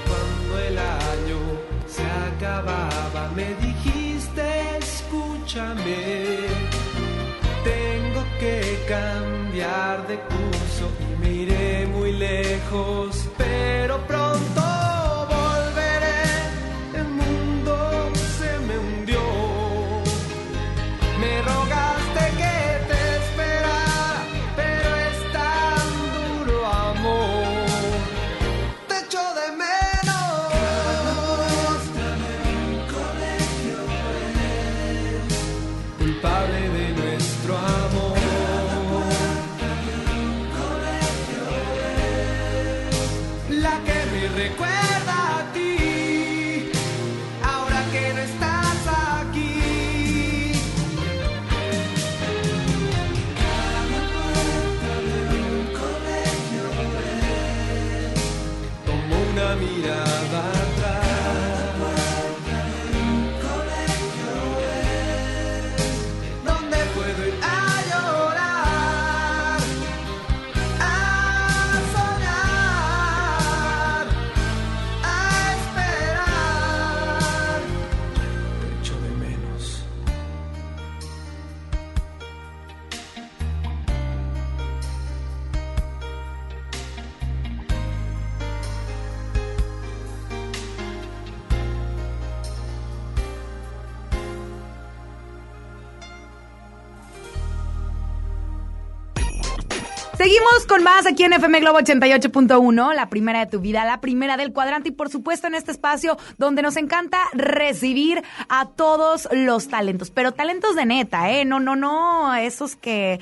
Cuando 0.07 0.59
el 0.59 0.77
año 0.77 1.39
se 1.85 2.03
acababa 2.03 3.29
me 3.35 3.53
dijiste 3.65 4.77
escúchame. 4.79 6.37
Tengo 7.63 8.21
que 8.39 8.79
cambiar 8.87 10.07
de 10.07 10.15
curso 10.19 10.85
y 10.99 11.21
me 11.21 11.31
iré 11.31 11.85
muy 11.87 12.11
lejos, 12.13 13.27
pero 13.37 13.99
pronto 14.07 14.52
Con 100.67 100.81
más 100.81 101.05
aquí 101.05 101.23
en 101.23 101.33
FM 101.33 101.59
Globo 101.59 101.79
88.1, 101.79 102.93
la 102.93 103.09
primera 103.09 103.39
de 103.39 103.45
tu 103.47 103.59
vida, 103.59 103.85
la 103.85 103.99
primera 104.01 104.37
del 104.37 104.53
cuadrante 104.53 104.89
y 104.89 104.91
por 104.91 105.09
supuesto 105.09 105.47
en 105.47 105.55
este 105.55 105.71
espacio 105.71 106.17
donde 106.37 106.61
nos 106.61 106.77
encanta 106.77 107.19
recibir 107.33 108.23
a 108.49 108.69
todos 108.69 109.27
los 109.31 109.67
talentos, 109.67 110.09
pero 110.09 110.31
talentos 110.31 110.75
de 110.75 110.85
neta, 110.85 111.31
¿eh? 111.31 111.43
No, 111.43 111.59
no, 111.59 111.75
no, 111.75 112.33
esos 112.35 112.75
que... 112.75 113.19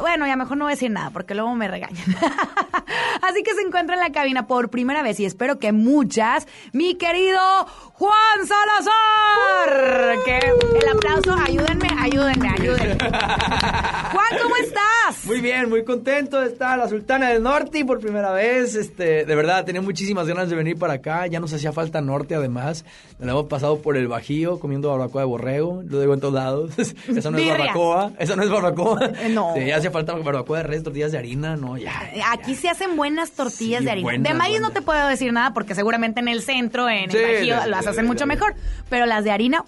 Bueno, 0.00 0.26
ya 0.26 0.36
mejor 0.36 0.56
no 0.56 0.64
voy 0.64 0.72
a 0.72 0.74
decir 0.74 0.90
nada 0.90 1.10
porque 1.10 1.34
luego 1.34 1.54
me 1.54 1.68
regañan. 1.68 2.04
Así 3.22 3.42
que 3.42 3.54
se 3.54 3.62
encuentra 3.62 3.94
en 3.96 4.00
la 4.00 4.10
cabina 4.10 4.46
por 4.46 4.70
primera 4.70 5.02
vez 5.02 5.18
y 5.20 5.24
espero 5.24 5.58
que 5.58 5.72
muchas, 5.72 6.46
mi 6.72 6.94
querido 6.94 7.40
Juan 7.94 8.46
Salazar. 8.46 10.24
Que 10.24 10.38
el 10.38 10.88
aplauso, 10.88 11.34
ayúdenme, 11.34 11.88
ayúdenme, 11.98 12.48
ayúdenme. 12.48 12.98
Juan, 12.98 14.38
¿cómo 14.42 14.56
estás? 14.56 15.24
Muy 15.24 15.40
bien, 15.40 15.68
muy 15.68 15.84
contento 15.84 16.40
de 16.40 16.46
estar 16.46 16.74
a 16.74 16.76
la 16.76 16.88
Sultana 16.88 17.30
del 17.30 17.42
Norte 17.42 17.80
y 17.80 17.84
por 17.84 17.98
primera 17.98 18.30
vez, 18.30 18.74
este, 18.76 19.24
de 19.24 19.34
verdad, 19.34 19.64
tenía 19.64 19.82
muchísimas 19.82 20.26
ganas 20.28 20.48
de 20.48 20.56
venir 20.56 20.78
para 20.78 20.94
acá, 20.94 21.26
ya 21.26 21.40
nos 21.40 21.52
hacía 21.52 21.72
falta 21.72 22.00
norte 22.00 22.34
además, 22.34 22.84
nos 23.18 23.26
lo 23.26 23.32
hemos 23.32 23.46
pasado 23.46 23.78
por 23.80 23.96
el 23.96 24.06
Bajío 24.06 24.60
comiendo 24.60 24.90
barbacoa 24.90 25.22
de 25.22 25.26
borrego, 25.26 25.82
lo 25.84 26.00
digo 26.00 26.14
en 26.14 26.20
todos 26.20 26.34
lados, 26.34 26.78
esa 26.78 27.30
no 27.30 27.38
es 27.38 27.48
barbacoa, 27.48 28.12
esa 28.18 28.36
no 28.36 28.42
es 28.42 28.50
barbacoa, 28.50 29.10
no. 29.30 29.54
Sí, 29.54 29.70
hace 29.78 29.90
falta 29.90 30.12
barbacoa 30.14 30.58
de 30.58 30.62
res, 30.64 30.82
tortillas 30.82 31.12
de 31.12 31.18
harina, 31.18 31.56
no, 31.56 31.76
ya. 31.76 31.92
Aquí 32.32 32.54
se 32.54 32.68
hacen 32.68 32.96
buenas 32.96 33.30
tortillas 33.32 33.80
Sí, 33.80 33.84
de 33.86 33.90
harina. 33.90 34.04
buenas, 34.04 34.32
de 34.32 34.38
maíz 34.38 34.60
no 34.60 34.70
te 34.70 34.82
puedo 34.82 35.06
decir 35.08 35.32
nada 35.32 35.52
porque 35.54 35.74
seguramente 35.74 36.20
en 36.20 36.28
el 36.28 36.42
centro, 36.42 36.88
en 36.88 37.10
Sí, 37.10 37.16
el 37.16 37.34
Bajío, 37.34 37.66
las 37.66 37.86
hacen 37.86 38.06
mucho 38.06 38.26
mejor. 38.26 38.54
Pero 38.90 39.06
las 39.06 39.24
de 39.24 39.30
harina, 39.30 39.64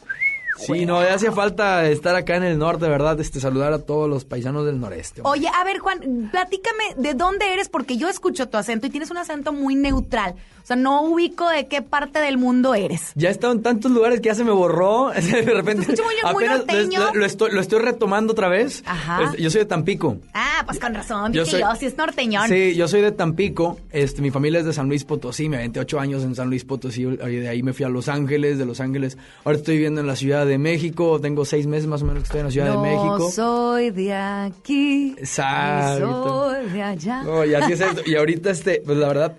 Sí, 0.66 0.86
no, 0.86 0.98
hacía 0.98 1.32
falta 1.32 1.88
estar 1.88 2.14
acá 2.14 2.36
en 2.36 2.44
el 2.44 2.58
norte, 2.58 2.88
verdad, 2.88 3.18
este, 3.20 3.40
saludar 3.40 3.72
a 3.72 3.78
todos 3.80 4.08
los 4.08 4.24
paisanos 4.24 4.66
del 4.66 4.78
noreste. 4.80 5.20
Oye, 5.24 5.48
a 5.48 5.64
ver, 5.64 5.78
Juan, 5.78 6.28
platícame 6.30 6.84
de 6.96 7.14
dónde 7.14 7.52
eres, 7.52 7.68
porque 7.68 7.96
yo 7.96 8.08
escucho 8.08 8.48
tu 8.48 8.56
acento 8.58 8.86
y 8.86 8.90
tienes 8.90 9.10
un 9.10 9.16
acento 9.18 9.52
muy 9.52 9.74
neutral. 9.74 10.34
O 10.62 10.66
sea, 10.70 10.76
no 10.76 11.02
ubico 11.02 11.48
de 11.48 11.66
qué 11.66 11.82
parte 11.82 12.20
del 12.20 12.36
mundo 12.38 12.74
eres. 12.74 13.10
Ya 13.16 13.28
he 13.30 13.32
estado 13.32 13.52
en 13.54 13.62
tantos 13.62 13.90
lugares 13.90 14.20
que 14.20 14.26
ya 14.26 14.34
se 14.34 14.44
me 14.44 14.52
borró. 14.52 15.08
De 15.14 15.42
repente. 15.42 15.86
Te 15.86 15.92
escucho 15.94 16.04
muy- 16.04 16.14
muy 16.34 16.44
apenas 16.44 16.58
norteño. 16.58 17.00
lo, 17.06 17.14
lo 17.14 17.26
estoy, 17.26 17.50
lo 17.50 17.60
estoy 17.60 17.80
retomando 17.80 18.34
otra 18.34 18.48
vez. 18.48 18.82
Ajá. 18.86 19.32
Yo 19.38 19.50
soy 19.50 19.60
de 19.60 19.64
Tampico. 19.64 20.18
Ah, 20.34 20.62
pues 20.66 20.78
con 20.78 20.94
razón, 20.94 21.32
Yo 21.32 21.44
soy- 21.46 21.60
yo, 21.60 21.74
si 21.76 21.86
es 21.86 21.96
norteñón. 21.96 22.46
Sí, 22.48 22.74
yo 22.76 22.86
soy 22.86 23.00
de 23.00 23.10
Tampico. 23.10 23.78
Este, 23.90 24.20
mi 24.22 24.30
familia 24.30 24.60
es 24.60 24.66
de 24.66 24.72
San 24.72 24.86
Luis 24.88 25.04
Potosí. 25.04 25.48
Me 25.48 25.56
aventé 25.56 25.80
ocho 25.80 25.98
años 25.98 26.22
en 26.22 26.34
San 26.36 26.48
Luis 26.50 26.64
Potosí. 26.64 27.02
y 27.02 27.16
De 27.16 27.48
ahí 27.48 27.62
me 27.62 27.72
fui 27.72 27.84
a 27.84 27.88
Los 27.88 28.08
Ángeles. 28.08 28.58
De 28.58 28.66
Los 28.66 28.80
Ángeles. 28.80 29.16
Ahora 29.44 29.58
estoy 29.58 29.74
viviendo 29.76 30.00
en 30.02 30.06
la 30.06 30.14
Ciudad 30.14 30.46
de 30.46 30.49
México. 30.58 31.20
Tengo 31.20 31.44
seis 31.44 31.66
meses 31.66 31.86
más 31.86 32.02
o 32.02 32.04
menos 32.04 32.22
que 32.22 32.26
estoy 32.26 32.40
en 32.40 32.46
la 32.46 32.52
Ciudad 32.52 32.74
no 32.74 32.82
de 32.82 32.88
México. 32.90 33.30
soy 33.30 33.90
de 33.90 34.14
aquí. 34.14 35.14
Exacto. 35.18 36.50
soy 36.50 36.70
de 36.70 36.82
allá. 36.82 37.22
No, 37.22 37.44
y 37.44 37.54
así 37.54 37.72
es 37.72 37.80
esto. 37.80 38.02
Y 38.06 38.14
ahorita, 38.16 38.50
este, 38.50 38.82
pues 38.84 38.98
la 38.98 39.08
verdad, 39.08 39.36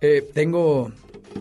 eh, 0.00 0.28
tengo, 0.34 0.90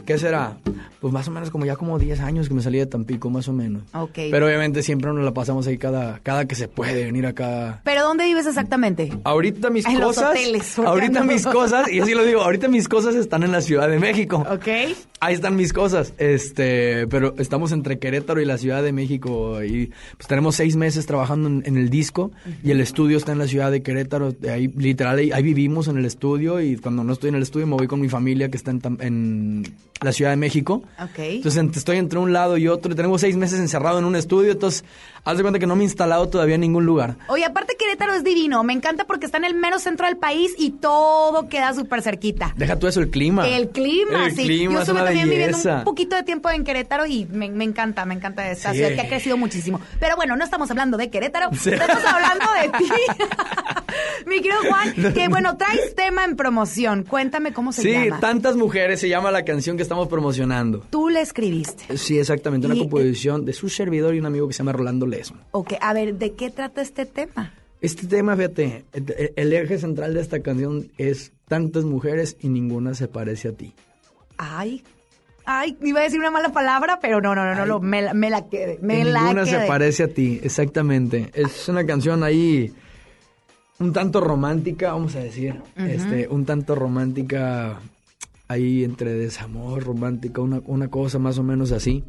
¿qué 0.06 0.18
será? 0.18 0.58
Pues 1.00 1.14
más 1.14 1.28
o 1.28 1.32
menos 1.32 1.52
como 1.52 1.66
ya 1.66 1.76
como 1.76 2.00
10 2.00 2.20
años 2.22 2.48
que 2.48 2.54
me 2.54 2.62
salí 2.62 2.80
de 2.80 2.86
Tampico, 2.86 3.30
más 3.30 3.48
o 3.48 3.54
menos. 3.54 3.84
Ok. 3.94 4.14
Pero 4.32 4.48
obviamente 4.48 4.82
siempre 4.82 5.12
nos 5.14 5.24
la 5.24 5.34
pasamos 5.34 5.68
ahí 5.68 5.78
cada, 5.78 6.20
cada 6.24 6.46
que 6.46 6.56
se 6.56 6.68
puede 6.68 7.06
venir 7.06 7.26
acá. 7.26 7.82
¿Pero 7.84 8.04
dónde 8.04 8.26
vives 8.26 8.48
exactamente? 8.48 9.12
Ahorita 9.24 9.70
mis 9.70 9.86
En 9.86 10.00
los 10.00 10.16
cosas, 10.16 10.32
hoteles, 10.32 10.74
porque 10.76 10.90
ahorita 10.90 11.24
mis 11.24 11.46
cosas, 11.46 11.92
y 11.92 12.00
así 12.00 12.14
lo 12.14 12.24
digo, 12.24 12.42
ahorita 12.42 12.68
mis 12.68 12.88
cosas 12.88 13.16
están 13.16 13.44
en 13.44 13.52
la 13.52 13.62
Ciudad 13.62 13.90
de 13.90 14.00
México. 14.00 14.46
Ok. 14.50 14.68
Ahí 15.20 15.34
están 15.34 15.56
mis 15.56 15.74
cosas, 15.74 16.14
este, 16.18 17.08
pero 17.08 17.36
estamos 17.38 17.72
entre 17.72 18.00
Querétaro 18.00 18.42
y 18.42 18.46
la 18.46 18.58
Ciudad 18.58 18.84
de 18.84 18.92
México 18.92 19.64
y 19.64 19.92
pues 20.18 20.28
tenemos 20.28 20.56
seis 20.56 20.76
meses 20.76 21.06
trabajando 21.06 21.48
en, 21.48 21.64
en 21.66 21.78
el 21.78 21.90
disco 21.90 22.32
y 22.64 22.72
el 22.72 22.82
estudio 22.82 23.18
está 23.18 23.32
en 23.32 23.40
la 23.40 23.48
Ciudad 23.48 23.72
de 23.72 23.82
Querétaro, 23.82 24.32
de 24.32 24.52
ahí 24.52 24.68
literal 24.68 25.18
ahí, 25.18 25.32
ahí 25.32 25.44
vivimos 25.44 25.88
en 25.88 25.98
el 25.98 26.06
estudio 26.06 26.62
y 26.62 26.78
cuando 26.78 27.04
no 27.04 27.14
estoy 27.14 27.30
en 27.30 27.36
el 27.36 27.44
estudio 27.44 27.68
me 27.68 27.76
voy 27.76 27.88
con 27.88 28.02
mi 28.02 28.10
familia 28.10 28.50
que 28.50 28.58
está 28.58 28.72
en 28.72 29.64
la 30.02 30.12
Ciudad 30.12 30.32
de 30.32 30.38
México. 30.38 30.84
Ok. 31.02 31.18
Entonces 31.20 31.64
ent- 31.64 31.76
estoy 31.78 31.98
entre 31.98 32.20
un 32.20 32.34
lado 32.34 32.58
y 32.58 32.68
otro 32.68 32.94
tenemos 32.96 33.22
seis 33.22 33.36
meses 33.38 33.60
encerrado 33.60 34.00
en 34.00 34.06
un 34.06 34.16
estudio, 34.16 34.52
entonces 34.52 34.84
haz 35.26 35.38
de 35.38 35.44
cuenta 35.44 35.60
que 35.60 35.68
no 35.68 35.76
me 35.76 35.82
he 35.82 35.86
instalado 35.86 36.30
todavía 36.30 36.56
en 36.56 36.62
ningún 36.62 36.86
lugar. 36.86 37.18
Oye, 37.28 37.44
aparte 37.44 37.76
Querétaro 37.78 38.14
es 38.14 38.24
divino. 38.24 38.64
Me 38.64 38.74
encanta 38.74 39.06
porque 39.06 39.26
está 39.26 39.38
en 39.38 39.44
el 39.46 39.56
mero 39.56 39.80
centro 39.80 40.06
del 40.08 40.18
país 40.18 40.54
y 40.58 40.72
todo 40.72 41.50
queda 41.50 41.74
súper 41.74 42.02
cerquita. 42.02 42.54
Deja 42.56 42.80
tú 42.80 42.88
eso, 42.88 43.02
el 43.02 43.10
clima. 43.10 43.48
El 43.48 43.70
clima, 43.70 44.28
El 44.28 44.36
sí. 44.36 44.44
clima 44.44 44.74
Yo 44.76 44.80
es 44.82 44.88
estuve 44.88 45.04
también 45.04 45.30
viviendo 45.30 45.58
un 45.58 45.84
poquito 45.84 46.16
de 46.16 46.24
tiempo 46.24 46.50
en 46.50 46.64
Querétaro 46.64 47.06
y 47.06 47.26
me, 47.26 47.50
me 47.50 47.64
encanta, 47.66 48.06
me 48.06 48.14
encanta 48.14 48.50
esta 48.50 48.72
Sí. 48.72 48.78
ciudad 48.78 48.94
que 48.94 49.02
ha 49.02 49.08
crecido 49.10 49.36
muchísimo. 49.38 49.82
Pero 50.00 50.16
bueno, 50.16 50.36
no 50.36 50.44
estamos 50.44 50.70
hablando 50.72 50.96
de 50.98 51.10
Querétaro, 51.10 51.50
Sí. 51.60 51.72
estamos 51.72 52.04
hablando 52.06 52.46
de 52.62 52.78
ti. 52.78 52.92
Mi 54.28 54.38
querido 54.38 54.60
Juan, 54.68 55.14
que 55.14 55.28
bueno, 55.28 55.58
traes 55.58 55.96
tema 55.96 56.24
en 56.26 56.36
promoción. 56.36 57.04
Cuéntame 57.04 57.54
cómo 57.54 57.72
se 57.72 57.82
Sí, 57.82 57.92
llama. 57.92 58.20
tantas 58.20 58.56
mujeres 58.56 59.00
se 59.00 59.08
llama 59.10 59.32
la 59.32 59.46
canción 59.46 59.78
que 59.78 59.84
estamos 59.84 60.08
promocionando. 60.08 60.80
Tú 60.90 61.10
le 61.10 61.22
escribiste. 61.22 61.98
Sí, 61.98 62.18
exactamente, 62.20 62.68
una 62.68 62.76
Y- 62.76 62.80
composición 62.80 63.46
de 63.46 63.54
su 63.54 63.70
servidor 63.70 64.16
y 64.16 64.20
un 64.20 64.26
amigo 64.26 64.48
que 64.48 64.54
se 64.54 64.60
llama 64.60 64.72
Rolando 64.74 65.06
Lesmo. 65.18 65.38
Ok, 65.52 65.74
a 65.82 65.94
ver, 65.94 66.16
¿de 66.16 66.34
qué 66.34 66.50
trata 66.50 66.82
este 66.82 67.06
tema? 67.06 67.54
Este 67.82 68.08
tema, 68.08 68.36
fíjate, 68.36 68.86
el, 68.94 69.34
el 69.36 69.54
eje 69.54 69.78
central 69.78 70.14
de 70.14 70.22
esta 70.22 70.40
canción 70.42 70.88
es 70.98 71.32
tantas 71.48 71.84
mujeres 71.84 72.38
y 72.40 72.50
ninguna 72.50 72.94
se 72.96 73.08
parece 73.08 73.50
a 73.50 73.52
ti. 73.52 73.74
Ay, 74.38 74.84
ay, 75.46 75.78
iba 75.84 76.00
a 76.00 76.04
decir 76.04 76.20
una 76.20 76.32
mala 76.32 76.50
palabra, 76.52 77.00
pero 77.02 77.22
no, 77.22 77.36
no, 77.36 77.54
no, 77.54 77.66
no, 77.66 77.80
me, 77.80 78.02
la- 78.02 78.14
me 78.14 78.30
la 78.30 78.50
quedé, 78.50 78.80
me 78.82 78.98
Que 79.00 79.06
la 79.06 79.22
ninguna 79.22 79.46
se 79.46 79.60
parece 79.68 80.04
a 80.04 80.08
ti, 80.08 80.40
exactamente. 80.44 81.30
Es 81.34 81.68
una 81.70 81.86
canción 81.86 82.24
ahí 82.24 82.74
un 83.80 83.92
tanto 83.94 84.22
romántica, 84.22 84.94
vamos 84.94 85.16
a 85.16 85.20
decir, 85.20 85.62
este, 85.76 86.28
un 86.30 86.46
tanto 86.46 86.76
romántica 86.76 87.80
ahí 88.48 88.84
entre 88.84 89.14
desamor, 89.14 89.84
romántica, 89.84 90.42
una, 90.42 90.62
una 90.66 90.88
cosa 90.88 91.20
más 91.20 91.38
o 91.38 91.44
menos 91.44 91.72
así. 91.72 92.04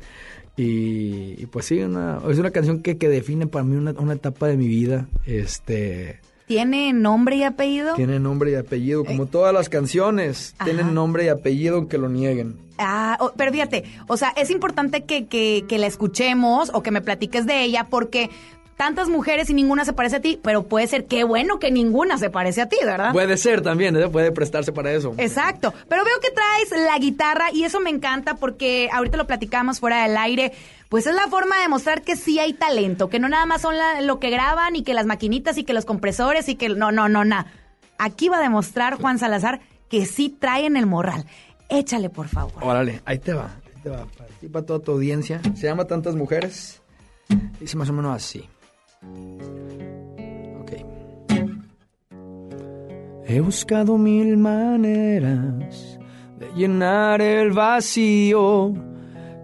Y, 0.56 1.34
y 1.38 1.46
pues 1.46 1.66
sí, 1.66 1.80
una, 1.82 2.18
es 2.30 2.38
una 2.38 2.50
canción 2.50 2.80
que, 2.82 2.96
que 2.96 3.08
define 3.08 3.46
para 3.46 3.64
mí 3.64 3.76
una, 3.76 3.92
una 3.92 4.14
etapa 4.14 4.46
de 4.48 4.56
mi 4.56 4.66
vida. 4.68 5.06
Este 5.26 6.20
¿Tiene 6.46 6.92
nombre 6.92 7.36
y 7.36 7.42
apellido? 7.42 7.94
tiene 7.94 8.20
nombre 8.20 8.52
y 8.52 8.54
apellido, 8.54 9.04
como 9.04 9.26
todas 9.26 9.52
las 9.52 9.68
canciones, 9.68 10.54
Ajá. 10.58 10.64
tienen 10.66 10.94
nombre 10.94 11.24
y 11.24 11.28
apellido 11.28 11.76
aunque 11.76 11.98
lo 11.98 12.08
nieguen. 12.08 12.56
Ah, 12.78 13.16
o- 13.20 13.32
pero 13.36 13.50
fíjate, 13.52 13.84
o 14.06 14.16
sea, 14.16 14.28
es 14.36 14.50
importante 14.50 15.04
que, 15.04 15.26
que, 15.26 15.64
que 15.66 15.78
la 15.78 15.86
escuchemos 15.88 16.70
o 16.72 16.82
que 16.84 16.90
me 16.92 17.00
platiques 17.00 17.46
de 17.46 17.64
ella 17.64 17.86
porque 17.90 18.30
tantas 18.76 19.08
mujeres 19.08 19.48
y 19.50 19.54
ninguna 19.54 19.84
se 19.84 19.92
parece 19.92 20.16
a 20.16 20.20
ti, 20.20 20.38
pero 20.42 20.64
puede 20.64 20.86
ser 20.86 21.06
qué 21.06 21.24
bueno 21.24 21.58
que 21.58 21.70
ninguna 21.70 22.18
se 22.18 22.28
parece 22.30 22.60
a 22.62 22.68
ti, 22.68 22.76
¿verdad? 22.84 23.12
Puede 23.12 23.36
ser 23.38 23.62
también, 23.62 23.96
¿eh? 23.96 24.08
puede 24.08 24.32
prestarse 24.32 24.70
para 24.72 24.92
eso. 24.92 25.14
Exacto, 25.18 25.72
pero 25.88 26.04
veo 26.04 26.14
que 26.20 26.30
traes 26.30 26.86
la 26.86 26.98
guitarra 26.98 27.46
y 27.52 27.64
eso 27.64 27.80
me 27.80 27.90
encanta 27.90 28.34
porque 28.34 28.88
ahorita 28.92 29.16
lo 29.16 29.26
platicamos 29.26 29.80
fuera 29.80 30.02
del 30.02 30.16
aire, 30.16 30.52
pues 30.88 31.06
es 31.06 31.14
la 31.14 31.26
forma 31.28 31.56
de 31.56 31.62
demostrar 31.62 32.02
que 32.02 32.16
sí 32.16 32.38
hay 32.38 32.52
talento, 32.52 33.08
que 33.08 33.18
no 33.18 33.28
nada 33.28 33.46
más 33.46 33.62
son 33.62 33.76
la- 33.78 34.00
lo 34.02 34.20
que 34.20 34.30
graban 34.30 34.76
y 34.76 34.82
que 34.82 34.92
las 34.94 35.06
maquinitas 35.06 35.56
y 35.58 35.64
que 35.64 35.72
los 35.72 35.84
compresores 35.86 36.48
y 36.48 36.54
que 36.56 36.68
no, 36.68 36.92
no, 36.92 37.08
no, 37.08 37.24
nada. 37.24 37.50
Aquí 37.98 38.28
va 38.28 38.36
a 38.38 38.42
demostrar 38.42 38.94
Juan 39.00 39.18
Salazar 39.18 39.60
que 39.88 40.04
sí 40.04 40.28
traen 40.28 40.76
el 40.76 40.84
morral. 40.86 41.24
Échale, 41.70 42.10
por 42.10 42.28
favor. 42.28 42.62
Órale, 42.62 43.00
ahí 43.06 43.18
te 43.18 43.32
va, 43.32 43.46
ahí 43.74 43.82
te 43.82 43.88
va, 43.88 44.04
para 44.18 44.28
ti, 44.38 44.48
para 44.48 44.66
toda 44.66 44.80
tu 44.80 44.92
audiencia. 44.92 45.40
Se 45.56 45.66
llama 45.66 45.86
Tantas 45.86 46.14
Mujeres. 46.14 46.82
Dice 47.58 47.76
más 47.76 47.88
o 47.88 47.92
menos 47.92 48.14
así. 48.14 48.48
He 53.28 53.40
buscado 53.40 53.98
mil 53.98 54.36
maneras 54.36 55.98
de 56.38 56.46
llenar 56.54 57.20
el 57.20 57.50
vacío 57.50 58.72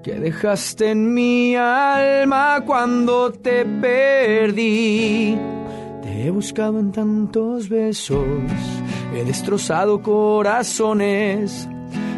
que 0.05 0.21
dejaste 0.21 0.93
en 0.93 1.13
mi 1.13 1.57
alma 1.57 2.63
cuando 2.65 3.33
te 3.33 3.65
perdí. 3.65 5.37
Te 6.01 6.27
he 6.27 6.31
buscado 6.31 6.79
en 6.79 6.93
tantos 6.93 7.69
besos, 7.69 8.25
he 9.13 9.25
destrozado 9.25 10.01
corazones, 10.01 11.69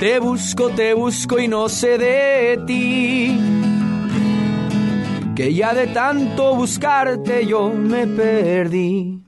Te 0.00 0.20
busco, 0.20 0.70
te 0.70 0.94
busco 0.94 1.40
y 1.40 1.48
no 1.48 1.68
sé 1.68 1.98
de 1.98 2.62
ti. 2.68 3.36
Que 5.34 5.52
ya 5.52 5.74
de 5.74 5.88
tanto 5.88 6.54
buscarte 6.54 7.44
yo 7.44 7.68
me 7.70 8.06
perdí. 8.06 9.27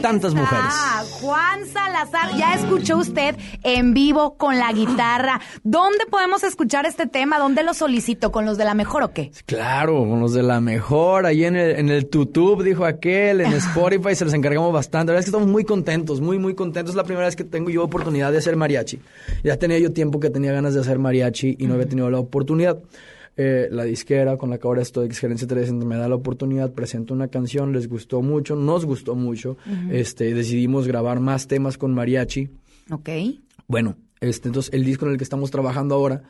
Tantas 0.00 0.34
mujeres. 0.34 0.64
Ah, 0.68 1.02
Juan 1.20 1.66
Salazar, 1.66 2.36
ya 2.36 2.54
escuchó 2.54 2.96
usted 2.96 3.36
en 3.62 3.94
vivo 3.94 4.36
con 4.36 4.58
la 4.58 4.72
guitarra. 4.72 5.40
¿Dónde 5.62 6.06
podemos 6.10 6.42
escuchar 6.42 6.86
este 6.86 7.06
tema? 7.06 7.38
¿Dónde 7.38 7.62
lo 7.62 7.74
solicito? 7.74 8.32
¿Con 8.32 8.44
los 8.46 8.58
de 8.58 8.64
la 8.64 8.74
mejor 8.74 9.02
o 9.02 9.12
qué? 9.12 9.30
Claro, 9.46 9.98
con 9.98 10.20
los 10.20 10.32
de 10.32 10.42
la 10.42 10.60
mejor, 10.60 11.26
ahí 11.26 11.44
en 11.44 11.56
el, 11.56 11.76
en 11.76 11.88
el 11.88 12.08
YouTube, 12.10 12.62
dijo 12.62 12.84
aquel, 12.84 13.40
en 13.40 13.52
Spotify 13.54 14.14
se 14.14 14.24
los 14.24 14.34
encargamos 14.34 14.72
bastante. 14.72 15.12
La 15.12 15.12
verdad 15.12 15.20
es 15.20 15.26
que 15.26 15.30
estamos 15.30 15.48
muy 15.48 15.64
contentos, 15.64 16.20
muy, 16.20 16.38
muy 16.38 16.54
contentos. 16.54 16.92
Es 16.92 16.96
la 16.96 17.04
primera 17.04 17.26
vez 17.26 17.36
que 17.36 17.44
tengo 17.44 17.70
yo 17.70 17.84
oportunidad 17.84 18.32
de 18.32 18.38
hacer 18.38 18.56
mariachi. 18.56 19.00
Ya 19.44 19.56
tenía 19.56 19.78
yo 19.78 19.92
tiempo 19.92 20.20
que 20.20 20.30
tenía 20.30 20.52
ganas 20.52 20.74
de 20.74 20.80
hacer 20.80 20.98
mariachi 20.98 21.56
y 21.58 21.66
no 21.66 21.74
había 21.74 21.88
tenido 21.88 22.10
la 22.10 22.18
oportunidad. 22.18 22.78
Eh, 23.36 23.68
la 23.70 23.84
disquera 23.84 24.36
con 24.36 24.50
la 24.50 24.58
que 24.58 24.66
ahora 24.66 24.82
estoy, 24.82 25.06
Exgerencia 25.06 25.46
3, 25.48 25.72
me 25.72 25.96
da 25.96 26.08
la 26.08 26.14
oportunidad, 26.16 26.72
presento 26.72 27.14
una 27.14 27.28
canción, 27.28 27.72
les 27.72 27.88
gustó 27.88 28.20
mucho, 28.22 28.54
nos 28.56 28.84
gustó 28.84 29.14
mucho. 29.14 29.56
Este 29.90 30.34
Decidimos 30.34 30.86
grabar 30.86 31.20
más 31.20 31.46
temas 31.46 31.78
con 31.78 31.94
mariachi. 31.94 32.50
Ok. 32.90 33.08
Bueno, 33.66 33.96
este, 34.20 34.48
entonces 34.48 34.72
el 34.74 34.84
disco 34.84 35.06
en 35.06 35.12
el 35.12 35.16
que 35.18 35.24
estamos 35.24 35.50
trabajando 35.50 35.94
ahora, 35.94 36.22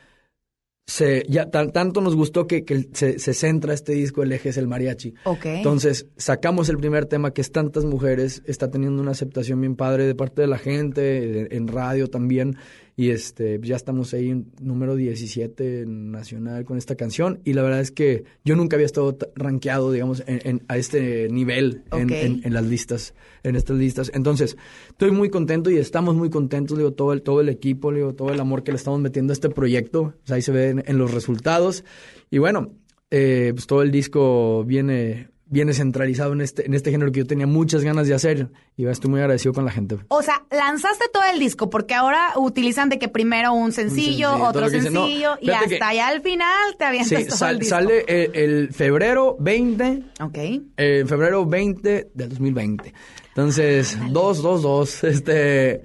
se, 0.87 1.25
ya 1.29 1.51
tan- 1.51 1.71
tanto 1.73 2.01
nos 2.01 2.17
gustó 2.17 2.47
que, 2.49 2.65
que 2.65 2.89
se, 2.93 3.19
se 3.21 3.33
centra 3.33 3.73
este 3.75 3.93
disco, 3.93 4.23
el 4.25 4.33
eje 4.33 4.49
es 4.49 4.57
el 4.57 4.67
mariachi. 4.67 5.15
Ok. 5.25 5.47
Entonces, 5.47 6.07
sacamos 6.17 6.69
el 6.69 6.79
primer 6.79 7.07
tema 7.07 7.33
que 7.33 7.41
es 7.43 7.53
Tantas 7.53 7.85
Mujeres, 7.85 8.43
está 8.47 8.71
teniendo 8.71 9.01
una 9.01 9.13
aceptación 9.13 9.61
bien 9.61 9.77
padre 9.77 10.05
de 10.07 10.15
parte 10.17 10.43
de 10.43 10.49
la 10.49 10.59
gente, 10.59 11.55
en 11.57 11.69
radio 11.69 12.09
también, 12.09 12.57
y 13.01 13.09
este, 13.13 13.59
ya 13.63 13.77
estamos 13.77 14.13
ahí 14.13 14.29
en 14.29 14.53
número 14.61 14.95
17 14.95 15.87
nacional 15.87 16.67
con 16.67 16.77
esta 16.77 16.97
canción, 16.97 17.41
y 17.45 17.55
la 17.55 17.63
verdad 17.63 17.81
es 17.81 17.91
que 17.93 18.25
yo 18.45 18.57
nunca 18.57 18.77
había 18.77 18.85
estado 18.85 19.17
rankeado, 19.35 19.91
digamos, 19.91 20.23
en- 20.27 20.41
en- 20.45 20.63
a 20.69 20.77
este 20.77 21.29
nivel 21.31 21.83
en, 21.93 22.05
Ok. 22.11 22.13
en- 22.13 22.41
en 22.45 22.53
las 22.53 22.67
listas, 22.67 23.15
en 23.43 23.57
estas 23.57 23.79
listas. 23.79 24.11
Entonces, 24.13 24.59
estoy 24.91 25.13
muy 25.13 25.31
contento 25.31 25.71
y 25.71 25.79
estamos 25.79 26.15
muy 26.15 26.29
contentos, 26.29 26.77
digo, 26.77 26.93
todo 26.93 27.15
el, 27.15 27.23
todo 27.23 27.41
el 27.41 27.49
equipo, 27.49 27.91
digo, 27.91 28.15
todo 28.15 28.33
el 28.35 28.41
amor 28.41 28.65
que 28.65 28.73
le 28.73 28.77
estamos 28.77 29.01
metiendo 29.01 29.33
a 29.33 29.35
este 29.35 29.49
proyecto, 29.49 30.01
o 30.03 30.27
sea, 30.27 30.37
ahí 30.37 30.43
se 30.43 30.53
ve 30.53 30.69
en, 30.69 30.83
en 30.87 30.99
los 30.99 31.15
resultados, 31.15 31.85
y 32.31 32.37
bueno, 32.37 32.75
eh, 33.11 33.53
pues 33.55 33.67
todo 33.67 33.81
el 33.83 33.91
disco 33.93 34.63
viene 34.65 35.29
viene 35.53 35.75
centralizado 35.75 36.33
en 36.33 36.41
este 36.41 36.65
en 36.65 36.75
este 36.75 36.91
género 36.91 37.13
que 37.13 37.19
yo 37.19 37.27
tenía 37.27 37.47
muchas 37.47 37.83
ganas 37.85 38.07
de 38.09 38.15
hacer 38.15 38.49
y 38.77 38.87
estoy 38.87 39.11
muy 39.11 39.21
agradecido 39.21 39.53
con 39.53 39.65
la 39.67 39.71
gente. 39.73 39.99
O 40.09 40.23
sea, 40.23 40.45
lanzaste 40.51 41.07
todo 41.13 41.25
el 41.33 41.39
disco 41.39 41.69
porque 41.69 41.95
ahora 41.95 42.31
utilizan 42.37 42.89
de 42.89 42.99
que 42.99 43.09
primero 43.09 43.53
un 43.53 43.73
sencillo, 43.73 44.33
otro 44.37 44.71
dicen. 44.71 44.93
No, 44.95 45.05
sencillo 45.07 45.37
y 45.41 45.51
hasta 45.51 45.69
que- 45.69 45.79
allá 45.83 46.09
al 46.09 46.23
final 46.23 46.77
te 46.79 46.85
avientas 46.85 47.19
Sí, 47.21 47.27
todo 47.27 47.37
sal- 47.37 47.55
el 47.55 47.59
disco. 47.59 47.75
sale 47.77 48.05
el, 48.07 48.31
el 48.37 48.73
febrero 48.73 49.37
20, 49.41 50.03
Ok. 50.23 50.39
eh, 50.77 51.05
febrero 51.07 51.45
20 51.45 52.11
del 52.15 52.29
2020. 52.31 52.95
Entonces, 53.31 53.97
2, 54.11 54.43
2, 54.43 54.63
2, 54.63 55.05
este... 55.05 55.83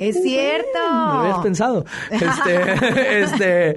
es 0.00 0.22
cierto. 0.22 0.78
No 0.88 1.20
habías 1.20 1.38
pensado. 1.40 1.84
Este, 2.10 3.20
este, 3.22 3.76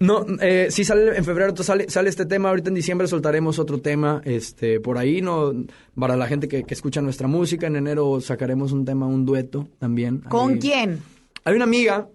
no, 0.00 0.26
eh, 0.40 0.66
sí 0.70 0.84
sale 0.84 1.16
en 1.16 1.24
febrero, 1.24 1.56
sale, 1.62 1.88
sale 1.88 2.08
este 2.10 2.26
tema. 2.26 2.48
Ahorita 2.48 2.68
en 2.68 2.74
diciembre 2.74 3.06
soltaremos 3.06 3.58
otro 3.60 3.80
tema, 3.80 4.20
este, 4.24 4.80
por 4.80 4.98
ahí, 4.98 5.22
no, 5.22 5.52
para 5.98 6.16
la 6.16 6.26
gente 6.26 6.48
que, 6.48 6.64
que 6.64 6.74
escucha 6.74 7.00
nuestra 7.00 7.28
música. 7.28 7.68
En 7.68 7.76
enero 7.76 8.20
sacaremos 8.20 8.72
un 8.72 8.84
tema, 8.84 9.06
un 9.06 9.24
dueto 9.24 9.68
también. 9.78 10.18
¿Con 10.18 10.54
Ahí- 10.54 10.58
quién? 10.58 11.00
Hay 11.44 11.54
una 11.54 11.64
amiga, 11.64 12.08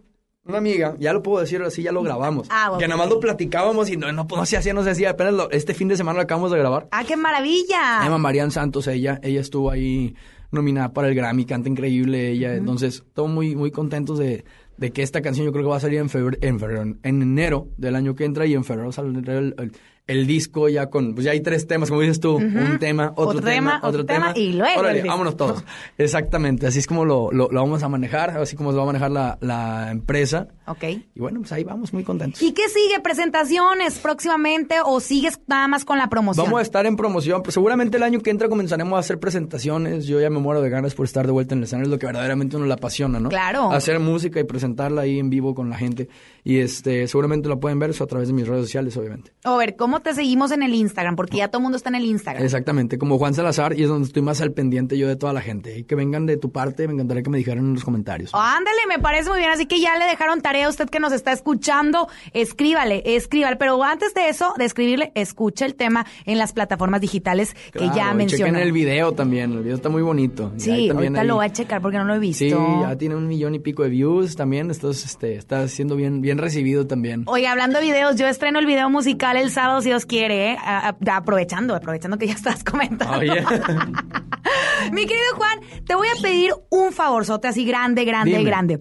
una 0.47 0.57
amiga, 0.57 0.95
ya 0.99 1.13
lo 1.13 1.21
puedo 1.21 1.39
decir 1.41 1.61
así, 1.61 1.83
ya 1.83 1.91
lo 1.91 2.01
grabamos. 2.03 2.47
Ah, 2.49 2.71
ok. 2.71 2.79
Que 2.79 2.87
nada 2.87 2.97
más 2.97 3.09
lo 3.09 3.19
platicábamos 3.19 3.89
y 3.89 3.97
no, 3.97 4.11
no, 4.11 4.25
no 4.29 4.45
se 4.45 4.57
hacía, 4.57 4.73
no 4.73 4.83
se 4.83 4.91
hacía. 4.91 5.11
Apenas 5.11 5.33
lo- 5.33 5.51
este 5.51 5.73
fin 5.73 5.87
de 5.87 5.97
semana 5.97 6.17
lo 6.17 6.23
acabamos 6.23 6.51
de 6.51 6.57
grabar. 6.59 6.87
Ah, 6.91 7.03
qué 7.05 7.17
maravilla. 7.17 7.99
Se 7.99 8.05
llama 8.05 8.17
Marian 8.17 8.51
Santos, 8.51 8.87
ella, 8.87 9.19
ella 9.23 9.41
estuvo 9.41 9.69
ahí 9.71 10.15
nominada 10.51 10.93
para 10.93 11.09
el 11.09 11.15
Grammy, 11.15 11.45
canta 11.45 11.67
increíble 11.67 12.29
ella, 12.31 12.55
entonces 12.55 13.03
estamos 13.05 13.31
muy, 13.31 13.55
muy 13.55 13.69
contentos 13.69 14.17
de, 14.17 14.45
de 14.77 14.91
que 14.91 15.03
esta 15.03 15.21
canción 15.21 15.45
yo 15.45 15.51
creo 15.51 15.65
que 15.65 15.69
va 15.69 15.75
a 15.77 15.81
salir 15.81 15.99
en 15.99 16.09
febrero, 16.09 16.37
en 16.41 16.57
febrero, 16.59 16.81
en 16.83 17.21
enero 17.21 17.67
del 17.75 17.95
año 17.97 18.15
que 18.15 18.23
entra 18.23 18.45
y 18.45 18.53
en 18.53 18.63
febrero 18.63 18.93
saldrá 18.93 19.37
el, 19.37 19.55
el- 19.57 19.71
el 20.07 20.25
disco 20.25 20.69
ya 20.69 20.89
con, 20.89 21.13
pues 21.13 21.25
ya 21.25 21.31
hay 21.31 21.41
tres 21.41 21.67
temas, 21.67 21.89
como 21.89 22.01
dices 22.01 22.19
tú, 22.19 22.35
un 22.37 22.77
tema, 22.79 23.11
otro, 23.15 23.37
Otro 23.37 23.41
tema, 23.41 23.75
tema, 23.75 23.87
otro 23.87 24.05
tema, 24.05 24.33
tema, 24.33 24.39
y 24.39 24.53
luego 24.53 24.79
Órale, 24.79 25.03
vámonos 25.03 25.35
todos. 25.35 25.63
Exactamente, 25.97 26.65
así 26.65 26.79
es 26.79 26.87
como 26.87 27.05
lo, 27.05 27.31
lo, 27.31 27.49
lo 27.51 27.61
vamos 27.61 27.83
a 27.83 27.89
manejar, 27.89 28.31
así 28.37 28.55
como 28.55 28.71
se 28.71 28.77
va 28.77 28.83
a 28.83 28.87
manejar 28.87 29.11
la, 29.11 29.37
la 29.41 29.91
empresa. 29.91 30.47
Ok. 30.65 30.83
Y 30.83 31.19
bueno, 31.19 31.39
pues 31.39 31.51
ahí 31.51 31.63
vamos, 31.63 31.93
muy 31.93 32.03
contentos. 32.03 32.41
¿Y 32.41 32.53
qué 32.53 32.67
sigue? 32.69 32.99
¿Presentaciones 33.01 33.99
próximamente 33.99 34.75
o 34.83 34.99
sigues 34.99 35.39
nada 35.47 35.67
más 35.67 35.85
con 35.85 35.97
la 35.97 36.07
promoción? 36.09 36.45
Vamos 36.45 36.59
a 36.59 36.63
estar 36.63 36.85
en 36.85 36.95
promoción. 36.95 37.41
Pues 37.41 37.53
seguramente 37.53 37.97
el 37.97 38.03
año 38.03 38.19
que 38.19 38.29
entra 38.29 38.49
comenzaremos 38.49 38.97
a 38.97 38.99
hacer 38.99 39.19
presentaciones. 39.19 40.07
Yo 40.07 40.19
ya 40.19 40.29
me 40.29 40.39
muero 40.39 40.61
de 40.61 40.69
ganas 40.69 40.93
por 40.93 41.05
estar 41.05 41.25
de 41.25 41.31
vuelta 41.31 41.53
en 41.53 41.59
el 41.59 41.63
escenario. 41.65 41.87
Es 41.87 41.91
lo 41.91 41.99
que 41.99 42.05
verdaderamente 42.05 42.57
uno 42.57 42.65
le 42.65 42.73
apasiona, 42.73 43.19
¿no? 43.19 43.29
Claro. 43.29 43.71
Hacer 43.71 43.99
música 43.99 44.39
y 44.39 44.43
presentarla 44.43 45.01
ahí 45.01 45.19
en 45.19 45.29
vivo 45.29 45.55
con 45.55 45.69
la 45.69 45.77
gente. 45.77 46.09
Y 46.43 46.59
este, 46.59 47.07
seguramente 47.07 47.47
lo 47.47 47.59
pueden 47.59 47.79
ver 47.79 47.91
eso 47.91 48.03
a 48.03 48.07
través 48.07 48.27
de 48.27 48.33
mis 48.33 48.47
redes 48.47 48.63
sociales, 48.63 48.95
obviamente. 48.97 49.31
A 49.43 49.55
ver, 49.55 49.75
¿cómo 49.75 49.96
te 50.01 50.13
seguimos 50.13 50.51
en 50.51 50.63
el 50.63 50.73
Instagram? 50.73 51.15
Porque 51.15 51.37
ya 51.37 51.47
todo 51.47 51.59
el 51.59 51.63
mundo 51.63 51.77
está 51.77 51.89
en 51.89 51.95
el 51.95 52.05
Instagram. 52.05 52.43
Exactamente, 52.43 52.97
como 52.97 53.17
Juan 53.17 53.33
Salazar, 53.33 53.77
y 53.77 53.83
es 53.83 53.89
donde 53.89 54.07
estoy 54.07 54.21
más 54.21 54.41
al 54.41 54.51
pendiente 54.53 54.97
yo 54.97 55.07
de 55.07 55.15
toda 55.15 55.33
la 55.33 55.41
gente. 55.41 55.77
Y 55.79 55.83
que 55.83 55.95
vengan 55.95 56.25
de 56.25 56.37
tu 56.37 56.51
parte, 56.51 56.87
me 56.87 56.93
encantaría 56.93 57.23
que 57.23 57.29
me 57.29 57.37
dijeran 57.37 57.65
en 57.65 57.73
los 57.75 57.83
comentarios. 57.83 58.31
Ándale, 58.33 58.77
me 58.87 58.99
parece 58.99 59.29
muy 59.29 59.39
bien. 59.39 59.51
Así 59.51 59.65
que 59.65 59.79
ya 59.79 59.97
le 59.97 60.05
dejaron 60.05 60.41
tarea 60.41 60.67
a 60.67 60.69
usted 60.69 60.89
que 60.89 60.99
nos 60.99 61.11
está 61.13 61.31
escuchando. 61.31 62.07
Escríbale, 62.33 63.01
escríbale. 63.15 63.55
Pero 63.57 63.83
antes 63.83 64.13
de 64.13 64.29
eso, 64.29 64.53
de 64.57 64.65
escribirle, 64.65 65.11
escucha 65.15 65.65
el 65.65 65.75
tema 65.75 66.05
en 66.25 66.37
las 66.37 66.53
plataformas 66.53 67.01
digitales 67.01 67.55
que 67.73 67.89
ya 67.95 68.13
mencionó. 68.13 68.45
chequen 68.45 68.55
el 68.55 68.71
video 68.71 69.11
también, 69.13 69.51
el 69.53 69.63
video 69.63 69.75
está 69.75 69.89
muy 69.89 70.01
bonito. 70.01 70.51
Ahí 70.53 70.59
Sí, 70.59 70.69
también 70.87 70.91
ahorita 71.15 71.21
ahí- 71.21 71.27
lo 71.27 71.35
voy 71.35 71.45
a 71.45 71.51
checar 71.53 71.81
porque 71.81 71.97
no 71.97 72.03
lo 72.05 72.15
he 72.15 72.19
visto. 72.19 72.43
Sí, 72.45 72.49
ya 72.81 72.95
tiene 72.97 73.15
un 73.15 73.27
millón 73.27 73.55
y 73.55 73.59
pico 73.59 73.83
de 73.83 73.89
views 73.89 74.35
también, 74.35 74.69
entonces 74.69 75.05
este, 75.05 75.35
está 75.35 75.67
siendo 75.67 75.95
bien, 75.95 76.21
bien 76.21 76.37
recibido 76.37 76.85
también. 76.87 77.23
Oye, 77.25 77.47
hablando 77.47 77.79
de 77.79 77.85
videos, 77.85 78.15
yo 78.15 78.27
estreno 78.27 78.59
el 78.59 78.65
video 78.65 78.89
musical 78.89 79.37
el 79.37 79.49
sábado, 79.51 79.81
si 79.87 79.91
Dios 79.91 80.05
quiere, 80.05 80.51
¿eh? 80.51 80.57
A- 80.59 80.89
a- 80.89 81.15
aprovechando, 81.15 81.73
aprovechando 81.73 82.17
que 82.17 82.27
ya 82.27 82.33
estás 82.33 82.63
comentando. 82.63 83.19
Mi 84.91 85.05
querido 85.05 85.35
Juan, 85.35 85.59
te 85.85 85.95
voy 85.95 86.07
a 86.09 86.21
pedir 86.21 86.51
un 86.69 86.91
favorzote 86.91 87.47
así 87.47 87.65
grande, 87.65 88.03
grande, 88.05 88.31
Dime. 88.37 88.43
grande. 88.43 88.79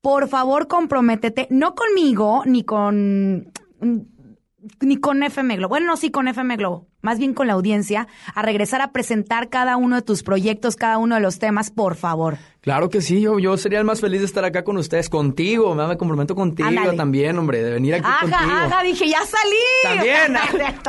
Por 0.00 0.28
favor, 0.28 0.68
comprométete, 0.68 1.48
no 1.50 1.74
conmigo, 1.74 2.42
ni 2.46 2.62
con... 2.64 3.50
Ni 4.80 4.96
con 4.98 5.22
FM 5.22 5.56
Globo. 5.56 5.68
Bueno, 5.70 5.86
no, 5.86 5.96
sí 5.96 6.10
con 6.10 6.28
FM 6.28 6.56
Globo. 6.56 6.88
Más 7.00 7.18
bien 7.18 7.32
con 7.32 7.46
la 7.46 7.52
audiencia, 7.54 8.06
a 8.34 8.42
regresar 8.42 8.80
a 8.82 8.92
presentar 8.92 9.48
cada 9.48 9.76
uno 9.76 9.96
de 9.96 10.02
tus 10.02 10.22
proyectos, 10.22 10.76
cada 10.76 10.98
uno 10.98 11.14
de 11.14 11.20
los 11.20 11.38
temas, 11.38 11.70
por 11.70 11.94
favor. 11.94 12.36
Claro 12.60 12.90
que 12.90 13.00
sí, 13.00 13.20
yo, 13.20 13.38
yo 13.38 13.56
sería 13.56 13.78
el 13.78 13.84
más 13.84 14.00
feliz 14.00 14.20
de 14.20 14.26
estar 14.26 14.44
acá 14.44 14.64
con 14.64 14.76
ustedes, 14.78 15.08
contigo, 15.08 15.74
me, 15.76 15.86
me 15.86 15.96
comprometo 15.96 16.34
contigo 16.34 16.68
Ándale. 16.68 16.96
también, 16.96 17.38
hombre, 17.38 17.62
de 17.62 17.70
venir 17.70 17.94
aquí 17.94 18.02
contigo. 18.02 18.36
Ajá, 18.36 18.64
ajá, 18.64 18.82
dije, 18.82 19.08
ya 19.08 19.20
salí. 19.24 19.56
También, 19.84 20.36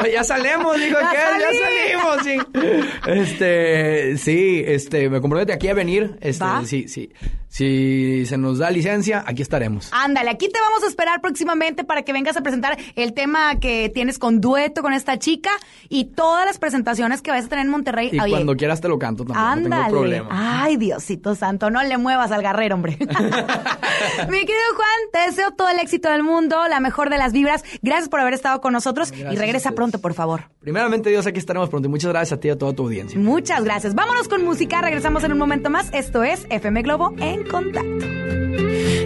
ya 0.13 0.23
salimos, 0.23 0.77
dijo 0.79 0.97
aquel, 0.97 1.39
ya 1.39 2.23
salimos, 2.23 2.23
sí. 2.23 2.89
Este, 3.07 4.17
sí, 4.17 4.63
este, 4.65 5.09
me 5.09 5.21
comprometo 5.21 5.53
aquí 5.53 5.67
a 5.67 5.73
venir, 5.75 6.17
este, 6.21 6.43
¿Va? 6.43 6.65
sí, 6.65 6.87
sí. 6.87 7.11
Si 7.49 8.27
se 8.27 8.37
nos 8.37 8.59
da 8.59 8.69
licencia, 8.69 9.23
aquí 9.25 9.41
estaremos. 9.41 9.89
Ándale, 9.91 10.29
aquí 10.29 10.49
te 10.49 10.59
vamos 10.59 10.83
a 10.83 10.87
esperar 10.87 11.19
próximamente 11.19 11.83
para 11.83 12.03
que 12.03 12.13
vengas 12.13 12.37
a 12.37 12.41
presentar 12.41 12.77
el 12.95 13.13
tema 13.13 13.59
que 13.59 13.89
tienes 13.91 14.19
con 14.19 14.39
dueto 14.39 14.83
con 14.83 14.93
esta 14.93 15.17
chica 15.17 15.49
y 15.89 16.05
todas 16.05 16.45
las 16.45 16.59
presentaciones 16.59 17.23
que 17.23 17.31
vas 17.31 17.45
a 17.45 17.49
tener 17.49 17.65
en 17.65 17.71
Monterrey. 17.71 18.11
Y 18.13 18.19
Oye, 18.19 18.29
cuando 18.31 18.55
quieras 18.55 18.81
te 18.81 18.87
lo 18.87 18.99
canto 18.99 19.25
también, 19.25 19.67
no 19.67 19.75
tengo 19.75 19.89
problema. 19.89 20.27
Ay, 20.31 20.77
Diosito 20.77 21.33
santo, 21.33 21.58
no 21.69 21.83
le 21.83 21.97
muevas 21.97 22.31
al 22.31 22.41
guerrero, 22.41 22.75
hombre. 22.75 22.97
Mi 24.29 24.39
querido 24.39 24.69
Juan, 24.75 24.99
te 25.11 25.19
deseo 25.27 25.51
todo 25.51 25.69
el 25.69 25.79
éxito 25.79 26.09
del 26.09 26.23
mundo, 26.23 26.67
la 26.69 26.79
mejor 26.79 27.09
de 27.09 27.17
las 27.17 27.33
vibras. 27.33 27.63
Gracias 27.81 28.09
por 28.09 28.19
haber 28.19 28.33
estado 28.33 28.61
con 28.61 28.73
nosotros 28.73 29.11
y 29.11 29.21
Gracias 29.21 29.39
regresa 29.39 29.71
pronto, 29.73 29.99
por 29.99 30.13
favor. 30.13 30.43
Primeramente, 30.61 31.09
Dios, 31.09 31.27
aquí 31.27 31.39
estaremos 31.39 31.69
pronto 31.69 31.87
y 31.87 31.91
muchas 31.91 32.11
gracias 32.11 32.37
a 32.37 32.39
ti 32.39 32.47
y 32.47 32.51
a 32.51 32.57
toda 32.57 32.73
tu 32.73 32.83
audiencia. 32.83 33.19
Muchas 33.19 33.63
gracias. 33.63 33.95
Vámonos 33.95 34.27
con 34.27 34.43
música, 34.45 34.81
regresamos 34.81 35.23
en 35.23 35.33
un 35.33 35.37
momento 35.37 35.69
más. 35.69 35.89
Esto 35.93 36.23
es 36.23 36.45
FM 36.49 36.81
Globo 36.83 37.13
en 37.19 37.45
contacto. 37.45 38.05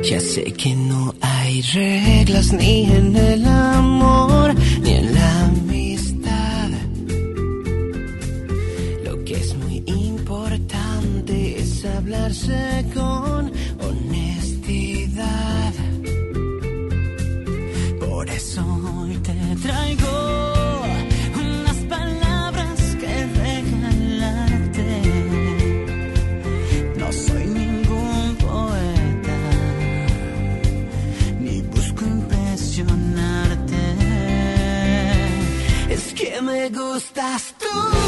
Ya 0.04 0.20
sé 0.20 0.44
que 0.54 0.76
no 0.76 1.14
hay 1.22 1.62
reglas 1.62 2.52
ni 2.52 2.92
en 2.92 3.16
el 3.16 3.46
amor 3.46 4.54
ni 4.82 4.93
con 12.94 13.52
honestidad. 13.82 15.74
Por 18.00 18.30
eso 18.30 18.64
hoy 18.98 19.16
te 19.18 19.34
traigo 19.62 20.84
unas 21.36 21.78
palabras 21.90 22.80
que 23.00 23.26
regalarte. 23.44 25.02
No 26.98 27.12
soy 27.12 27.46
ningún 27.48 28.36
poeta, 28.36 29.40
ni 31.40 31.62
busco 31.62 32.06
impresionarte. 32.06 33.84
Es 35.90 36.14
que 36.14 36.42
me 36.42 36.70
gustas 36.70 37.56
tú. 37.58 38.03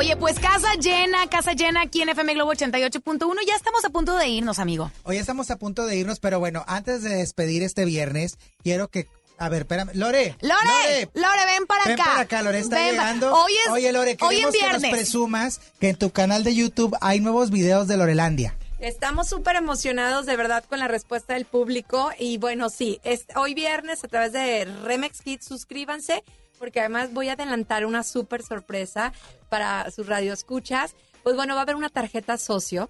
Oye, 0.00 0.16
pues 0.16 0.38
casa 0.40 0.76
llena, 0.76 1.28
casa 1.28 1.52
llena 1.52 1.82
aquí 1.82 2.00
en 2.00 2.08
FM 2.08 2.32
Globo 2.32 2.54
88.1. 2.54 3.34
Ya 3.46 3.54
estamos 3.54 3.84
a 3.84 3.90
punto 3.90 4.16
de 4.16 4.28
irnos, 4.28 4.58
amigo. 4.58 4.90
Hoy 5.02 5.18
estamos 5.18 5.50
a 5.50 5.56
punto 5.56 5.84
de 5.84 5.94
irnos, 5.94 6.20
pero 6.20 6.38
bueno, 6.40 6.64
antes 6.66 7.02
de 7.02 7.16
despedir 7.16 7.62
este 7.62 7.84
viernes, 7.84 8.38
quiero 8.62 8.88
que. 8.88 9.08
A 9.36 9.50
ver, 9.50 9.62
espérame. 9.62 9.90
Lore. 9.92 10.38
Lore, 10.40 11.10
Lore, 11.12 11.44
ven 11.44 11.66
para 11.66 11.84
Ven 11.84 12.00
acá. 12.00 12.04
para 12.04 12.20
acá, 12.20 12.40
Lore, 12.40 12.60
está 12.60 12.76
Ven 12.76 12.92
llegando. 12.92 13.30
Hoy 13.34 13.52
es, 13.66 13.70
Oye, 13.72 13.92
Lore, 13.92 14.16
hoy 14.22 14.36
queremos 14.36 14.54
en 14.54 14.60
que 14.60 14.72
nos 14.72 14.80
viernes. 14.80 14.90
presumas 14.90 15.60
que 15.78 15.90
en 15.90 15.96
tu 15.96 16.08
canal 16.08 16.44
de 16.44 16.54
YouTube 16.54 16.96
hay 17.02 17.20
nuevos 17.20 17.50
videos 17.50 17.86
de 17.86 17.98
Lorelandia. 17.98 18.56
Estamos 18.78 19.28
súper 19.28 19.56
emocionados 19.56 20.24
de 20.24 20.34
verdad 20.34 20.64
con 20.64 20.78
la 20.78 20.88
respuesta 20.88 21.34
del 21.34 21.44
público 21.44 22.10
y 22.18 22.38
bueno, 22.38 22.70
sí, 22.70 23.00
es 23.04 23.26
hoy 23.36 23.52
viernes 23.52 24.02
a 24.02 24.08
través 24.08 24.32
de 24.32 24.64
Remex 24.64 25.20
Kids, 25.20 25.44
suscríbanse 25.44 26.24
porque 26.60 26.78
además 26.78 27.12
voy 27.12 27.30
a 27.30 27.32
adelantar 27.32 27.86
una 27.86 28.04
súper 28.04 28.42
sorpresa 28.42 29.12
para 29.48 29.90
sus 29.90 30.06
radioescuchas. 30.06 30.94
Pues 31.24 31.34
bueno, 31.34 31.54
va 31.54 31.60
a 31.60 31.62
haber 31.62 31.74
una 31.74 31.88
tarjeta 31.88 32.36
socio. 32.36 32.88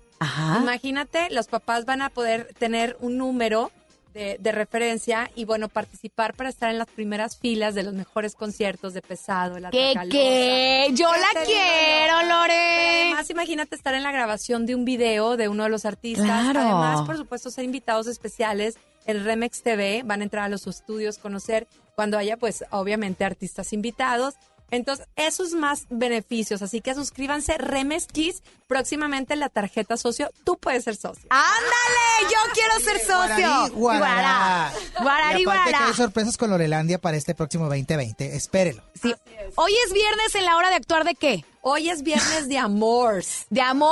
Imagínate, 0.60 1.30
los 1.30 1.46
papás 1.46 1.86
van 1.86 2.02
a 2.02 2.10
poder 2.10 2.52
tener 2.58 2.96
un 3.00 3.16
número 3.16 3.70
de, 4.12 4.38
de 4.40 4.52
referencia 4.52 5.30
y 5.36 5.44
bueno, 5.44 5.68
participar 5.68 6.34
para 6.34 6.50
estar 6.50 6.70
en 6.70 6.78
las 6.78 6.88
primeras 6.88 7.38
filas 7.38 7.76
de 7.76 7.84
los 7.84 7.94
mejores 7.94 8.34
conciertos 8.34 8.92
de 8.92 9.02
pesado. 9.02 9.60
La 9.60 9.70
¿Qué, 9.70 9.94
qué? 10.10 10.88
Yo 10.92 11.08
¿Qué 11.12 11.20
la 11.20 11.44
quiero? 11.44 12.28
Lore. 12.28 13.02
Además, 13.04 13.30
imagínate 13.30 13.76
estar 13.76 13.94
en 13.94 14.02
la 14.02 14.10
grabación 14.10 14.66
de 14.66 14.74
un 14.74 14.84
video 14.84 15.36
de 15.36 15.48
uno 15.48 15.62
de 15.62 15.70
los 15.70 15.84
artistas. 15.84 16.26
Claro. 16.26 16.60
Además, 16.60 17.02
por 17.02 17.16
supuesto, 17.16 17.50
ser 17.50 17.64
invitados 17.64 18.08
especiales 18.08 18.78
en 19.10 19.24
Remex 19.24 19.62
TV. 19.62 20.02
Van 20.04 20.20
a 20.20 20.24
entrar 20.24 20.44
a 20.44 20.48
los 20.48 20.66
estudios, 20.66 21.18
conocer 21.18 21.66
cuando 21.94 22.16
haya, 22.18 22.36
pues, 22.36 22.64
obviamente, 22.70 23.24
artistas 23.24 23.72
invitados. 23.72 24.34
Entonces, 24.72 25.06
esos 25.16 25.50
más 25.52 25.86
beneficios. 25.90 26.62
Así 26.62 26.80
que 26.80 26.94
suscríbanse, 26.94 27.58
Remex 27.58 28.06
Kids. 28.06 28.42
Próximamente 28.68 29.34
la 29.34 29.48
tarjeta 29.48 29.96
socio. 29.96 30.30
Tú 30.44 30.56
puedes 30.58 30.84
ser 30.84 30.94
socio. 30.94 31.26
¡Ándale! 31.28 32.32
Yo 32.32 32.38
quiero 32.54 32.78
ser 32.78 33.00
socio. 33.00 33.74
Guarará. 33.76 34.72
Guararí, 35.02 35.40
Y 35.40 35.42
aparte 35.44 35.64
que 35.64 35.70
guarará. 35.70 35.86
hay 35.88 35.94
sorpresas 35.94 36.36
con 36.36 36.50
Lorelandia 36.50 37.00
para 37.00 37.16
este 37.16 37.34
próximo 37.34 37.64
2020. 37.64 38.36
Espérelo. 38.36 38.80
Sí. 39.02 39.12
Hoy 39.56 39.72
es 39.86 39.92
viernes 39.92 40.34
en 40.36 40.44
la 40.44 40.56
hora 40.56 40.68
de 40.70 40.76
actuar 40.76 41.02
de 41.04 41.16
qué? 41.16 41.44
Hoy 41.62 41.90
es 41.90 42.04
viernes 42.04 42.48
de 42.48 42.56
amores. 42.58 43.46
De 43.50 43.60
amor. 43.60 43.90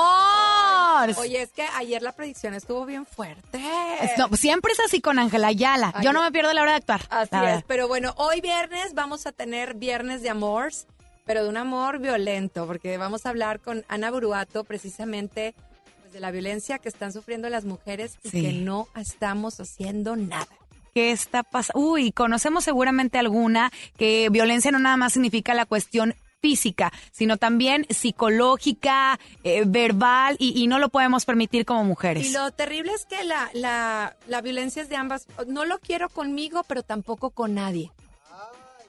Oye, 1.19 1.43
es 1.43 1.51
que 1.53 1.63
ayer 1.77 2.03
la 2.03 2.13
predicción 2.13 2.55
estuvo 2.55 2.85
bien 2.87 3.07
fuerte. 3.07 3.61
No, 4.17 4.29
siempre 4.37 4.73
es 4.73 4.81
así 4.81 5.01
con 5.01 5.19
Ángela 5.19 5.49
Ayala. 5.49 5.95
Yo 6.03 6.13
no 6.13 6.23
me 6.23 6.31
pierdo 6.33 6.53
la 6.53 6.63
hora 6.63 6.73
de 6.73 6.77
actuar. 6.79 7.03
Así 7.11 7.31
es, 7.47 7.63
pero 7.67 7.89
bueno, 7.89 8.15
hoy 8.17 8.41
viernes 8.41 8.95
vamos 8.95 9.27
a 9.27 9.33
tener 9.33 9.75
viernes 9.75 10.23
de 10.23 10.31
amores, 10.31 10.87
pero 11.25 11.43
de 11.43 11.49
un 11.49 11.57
amor 11.57 11.99
violento, 11.99 12.67
porque 12.67 12.97
vamos 12.97 13.27
a 13.27 13.31
hablar 13.31 13.61
con 13.61 13.85
Ana 13.89 14.11
Buruato 14.11 14.65
precisamente 14.65 15.55
pues, 16.01 16.13
de 16.13 16.21
la 16.21 16.31
violencia 16.31 16.79
que 16.79 16.89
están 16.89 17.13
sufriendo 17.13 17.49
las 17.51 17.65
mujeres 17.65 18.19
y 18.23 18.31
Sí. 18.31 18.43
que 18.43 18.53
no 18.53 18.89
estamos 18.97 19.61
haciendo 19.61 20.17
nada. 20.17 20.49
¿Qué 20.95 21.13
está 21.13 21.43
pasando? 21.43 21.81
Uy, 21.81 22.13
conocemos 22.13 22.65
seguramente 22.65 23.19
alguna 23.19 23.71
que 23.97 24.29
violencia 24.31 24.71
no 24.73 24.79
nada 24.79 24.97
más 24.97 25.13
significa 25.13 25.55
la 25.55 25.67
cuestión 25.67 26.15
física, 26.41 26.93
sino 27.11 27.37
también 27.37 27.87
psicológica, 27.91 29.19
eh, 29.45 29.65
verbal, 29.67 30.37
y, 30.39 30.63
y 30.63 30.67
no 30.67 30.79
lo 30.79 30.89
podemos 30.89 31.25
permitir 31.25 31.65
como 31.65 31.85
mujeres. 31.85 32.29
Y 32.29 32.33
lo 32.33 32.51
terrible 32.53 32.93
es 32.93 33.07
que 33.07 33.25
la, 33.25 33.51
la, 33.55 34.17
la 34.27 34.41
violencia 34.41 34.83
es 34.83 34.89
de 34.89 34.97
ambas. 34.97 35.27
No 35.47 35.65
lo 35.65 35.79
quiero 35.79 36.09
conmigo, 36.09 36.63
pero 36.67 36.83
tampoco 36.83 37.31
con 37.31 37.55
nadie. 37.55 37.93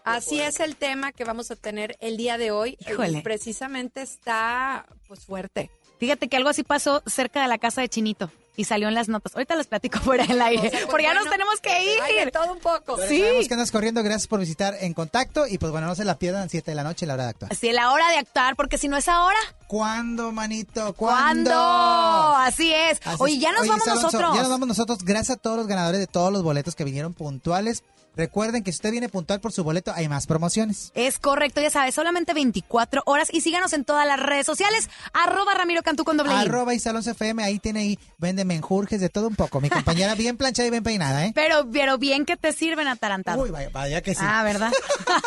Así 0.05 0.39
es 0.39 0.59
el 0.59 0.75
tema 0.75 1.11
que 1.11 1.23
vamos 1.23 1.51
a 1.51 1.55
tener 1.55 1.95
el 1.99 2.17
día 2.17 2.37
de 2.37 2.51
hoy. 2.51 2.77
Híjole. 2.79 3.19
Y 3.19 3.21
precisamente 3.21 4.01
está 4.01 4.87
pues 5.07 5.25
fuerte. 5.25 5.69
Fíjate 5.99 6.29
que 6.29 6.37
algo 6.37 6.49
así 6.49 6.63
pasó 6.63 7.03
cerca 7.05 7.41
de 7.41 7.47
la 7.47 7.57
casa 7.57 7.81
de 7.81 7.89
Chinito 7.89 8.31
y 8.55 8.65
salió 8.65 8.87
en 8.87 8.93
las 8.93 9.07
notas. 9.07 9.35
Ahorita 9.35 9.55
les 9.55 9.67
platico 9.67 9.99
fuera 10.03 10.25
del 10.25 10.41
aire, 10.41 10.71
porque 10.89 11.03
ya 11.03 11.13
nos 11.13 11.29
tenemos 11.29 11.59
que 11.61 11.83
ir. 11.83 12.25
De 12.25 12.31
todo 12.31 12.53
un 12.53 12.59
poco. 12.59 12.95
Pero 12.97 13.07
Sí. 13.07 13.19
Sabemos 13.19 13.47
que 13.47 13.53
andas 13.53 13.71
corriendo. 13.71 14.03
Gracias 14.03 14.27
por 14.27 14.39
visitar 14.39 14.75
En 14.81 14.93
Contacto. 14.93 15.47
Y 15.47 15.57
pues 15.57 15.71
bueno, 15.71 15.87
no 15.87 15.95
se 15.95 16.03
la 16.05 16.17
pierdan 16.17 16.49
7 16.49 16.71
de 16.71 16.75
la 16.75 16.83
noche, 16.83 17.05
la 17.05 17.13
hora 17.13 17.23
de 17.23 17.29
actuar. 17.29 17.51
Así 17.51 17.69
es 17.69 17.73
la 17.75 17.91
hora 17.91 18.09
de 18.09 18.17
actuar, 18.17 18.55
porque 18.55 18.77
si 18.77 18.87
no 18.87 18.97
es 18.97 19.07
ahora, 19.07 19.37
¿Cuándo, 19.67 20.31
manito? 20.31 20.93
¿cuándo? 20.93 21.51
¿Cuándo? 21.51 22.35
Así 22.37 22.73
es. 22.73 22.99
Así 23.05 23.17
Oye, 23.19 23.37
ya 23.37 23.51
nos 23.51 23.61
Oye, 23.61 23.69
vamos 23.69 23.87
Alonso, 23.87 24.03
nosotros. 24.07 24.35
Ya 24.35 24.41
nos 24.41 24.49
vamos 24.49 24.67
nosotros. 24.67 24.99
Gracias 25.03 25.37
a 25.37 25.39
todos 25.39 25.57
los 25.57 25.67
ganadores 25.67 25.99
de 25.99 26.07
todos 26.07 26.33
los 26.33 26.43
boletos 26.43 26.75
que 26.75 26.83
vinieron 26.83 27.13
puntuales. 27.13 27.83
Recuerden 28.19 28.65
que 28.65 28.73
si 28.73 28.79
usted 28.79 28.91
viene 28.91 29.07
puntual 29.07 29.39
por 29.39 29.53
su 29.53 29.63
boleto, 29.63 29.93
hay 29.95 30.09
más 30.09 30.27
promociones. 30.27 30.91
Es 30.93 31.19
correcto, 31.19 31.61
ya 31.61 31.69
sabes, 31.69 31.95
solamente 31.95 32.33
24 32.33 33.03
horas 33.05 33.29
y 33.31 33.39
síganos 33.39 33.71
en 33.71 33.85
todas 33.85 34.05
las 34.05 34.19
redes 34.19 34.45
sociales, 34.45 34.89
arroba 35.13 35.53
Ramiro 35.53 35.83
Cantú 35.83 36.03
con 36.03 36.17
doble 36.17 36.33
I. 36.33 36.39
Arroba 36.39 36.73
Isalón 36.73 37.01
FM, 37.07 37.41
ahí 37.41 37.59
tiene 37.59 37.79
ahí, 37.79 37.99
vende 38.17 38.43
menjurjes 38.43 38.99
de 38.99 39.07
todo 39.07 39.29
un 39.29 39.37
poco. 39.37 39.61
Mi 39.61 39.69
compañera 39.69 40.15
bien 40.17 40.35
planchada 40.35 40.67
y 40.67 40.69
bien 40.71 40.83
peinada, 40.83 41.27
¿eh? 41.27 41.31
Pero, 41.33 41.65
pero 41.71 41.97
bien 41.97 42.25
que 42.25 42.35
te 42.35 42.51
sirven 42.51 42.89
atarantado. 42.89 43.41
Uy, 43.41 43.51
vaya, 43.51 43.69
vaya 43.69 44.01
que 44.01 44.13
sí. 44.13 44.21
Ah, 44.21 44.43
¿verdad? 44.43 44.73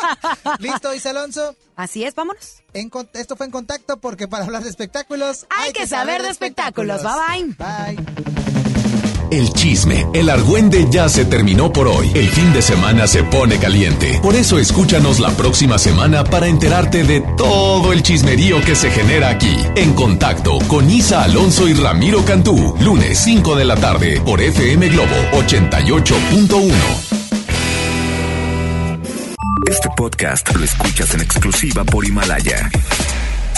¿Listo, 0.59 0.93
Isa 0.93 1.09
Alonso? 1.09 1.55
Así 1.75 2.03
es, 2.03 2.13
vámonos. 2.13 2.61
En 2.75 2.91
esto 3.13 3.35
fue 3.35 3.47
en 3.47 3.51
contacto 3.51 3.97
porque 3.99 4.27
para 4.27 4.45
hablar 4.45 4.63
de 4.63 4.69
espectáculos 4.69 5.47
Hay 5.49 5.73
que 5.73 5.87
saber 5.87 6.21
de 6.21 6.29
espectáculos. 6.29 7.01
Bye, 7.01 7.55
bye. 7.57 7.95
Bye. 7.95 8.62
El 9.33 9.51
chisme, 9.51 10.05
el 10.13 10.29
argüende 10.29 10.85
ya 10.91 11.09
se 11.09 11.25
terminó 11.25 11.73
por 11.73 11.87
hoy. 11.87 12.11
El 12.13 12.29
fin 12.29 12.53
de 12.53 12.61
semana 12.61 13.07
se 13.07 13.23
pone 13.23 13.57
caliente. 13.57 14.19
Por 14.21 14.35
eso 14.35 14.59
escúchanos 14.59 15.19
la 15.19 15.31
próxima 15.31 15.79
semana 15.79 16.23
para 16.23 16.45
enterarte 16.45 17.03
de 17.03 17.21
todo 17.35 17.93
el 17.93 18.03
chismerío 18.03 18.61
que 18.61 18.75
se 18.75 18.91
genera 18.91 19.29
aquí. 19.29 19.57
En 19.75 19.93
contacto 19.93 20.59
con 20.67 20.87
Isa 20.87 21.23
Alonso 21.23 21.67
y 21.67 21.73
Ramiro 21.73 22.23
Cantú. 22.23 22.75
Lunes 22.79 23.17
5 23.23 23.55
de 23.55 23.65
la 23.65 23.75
tarde 23.75 24.21
por 24.23 24.39
FM 24.39 24.89
Globo 24.89 25.15
88.1. 25.31 26.71
Este 29.67 29.89
podcast 29.97 30.55
lo 30.55 30.63
escuchas 30.63 31.11
en 31.15 31.21
exclusiva 31.21 31.83
por 31.83 32.05
Himalaya. 32.05 32.69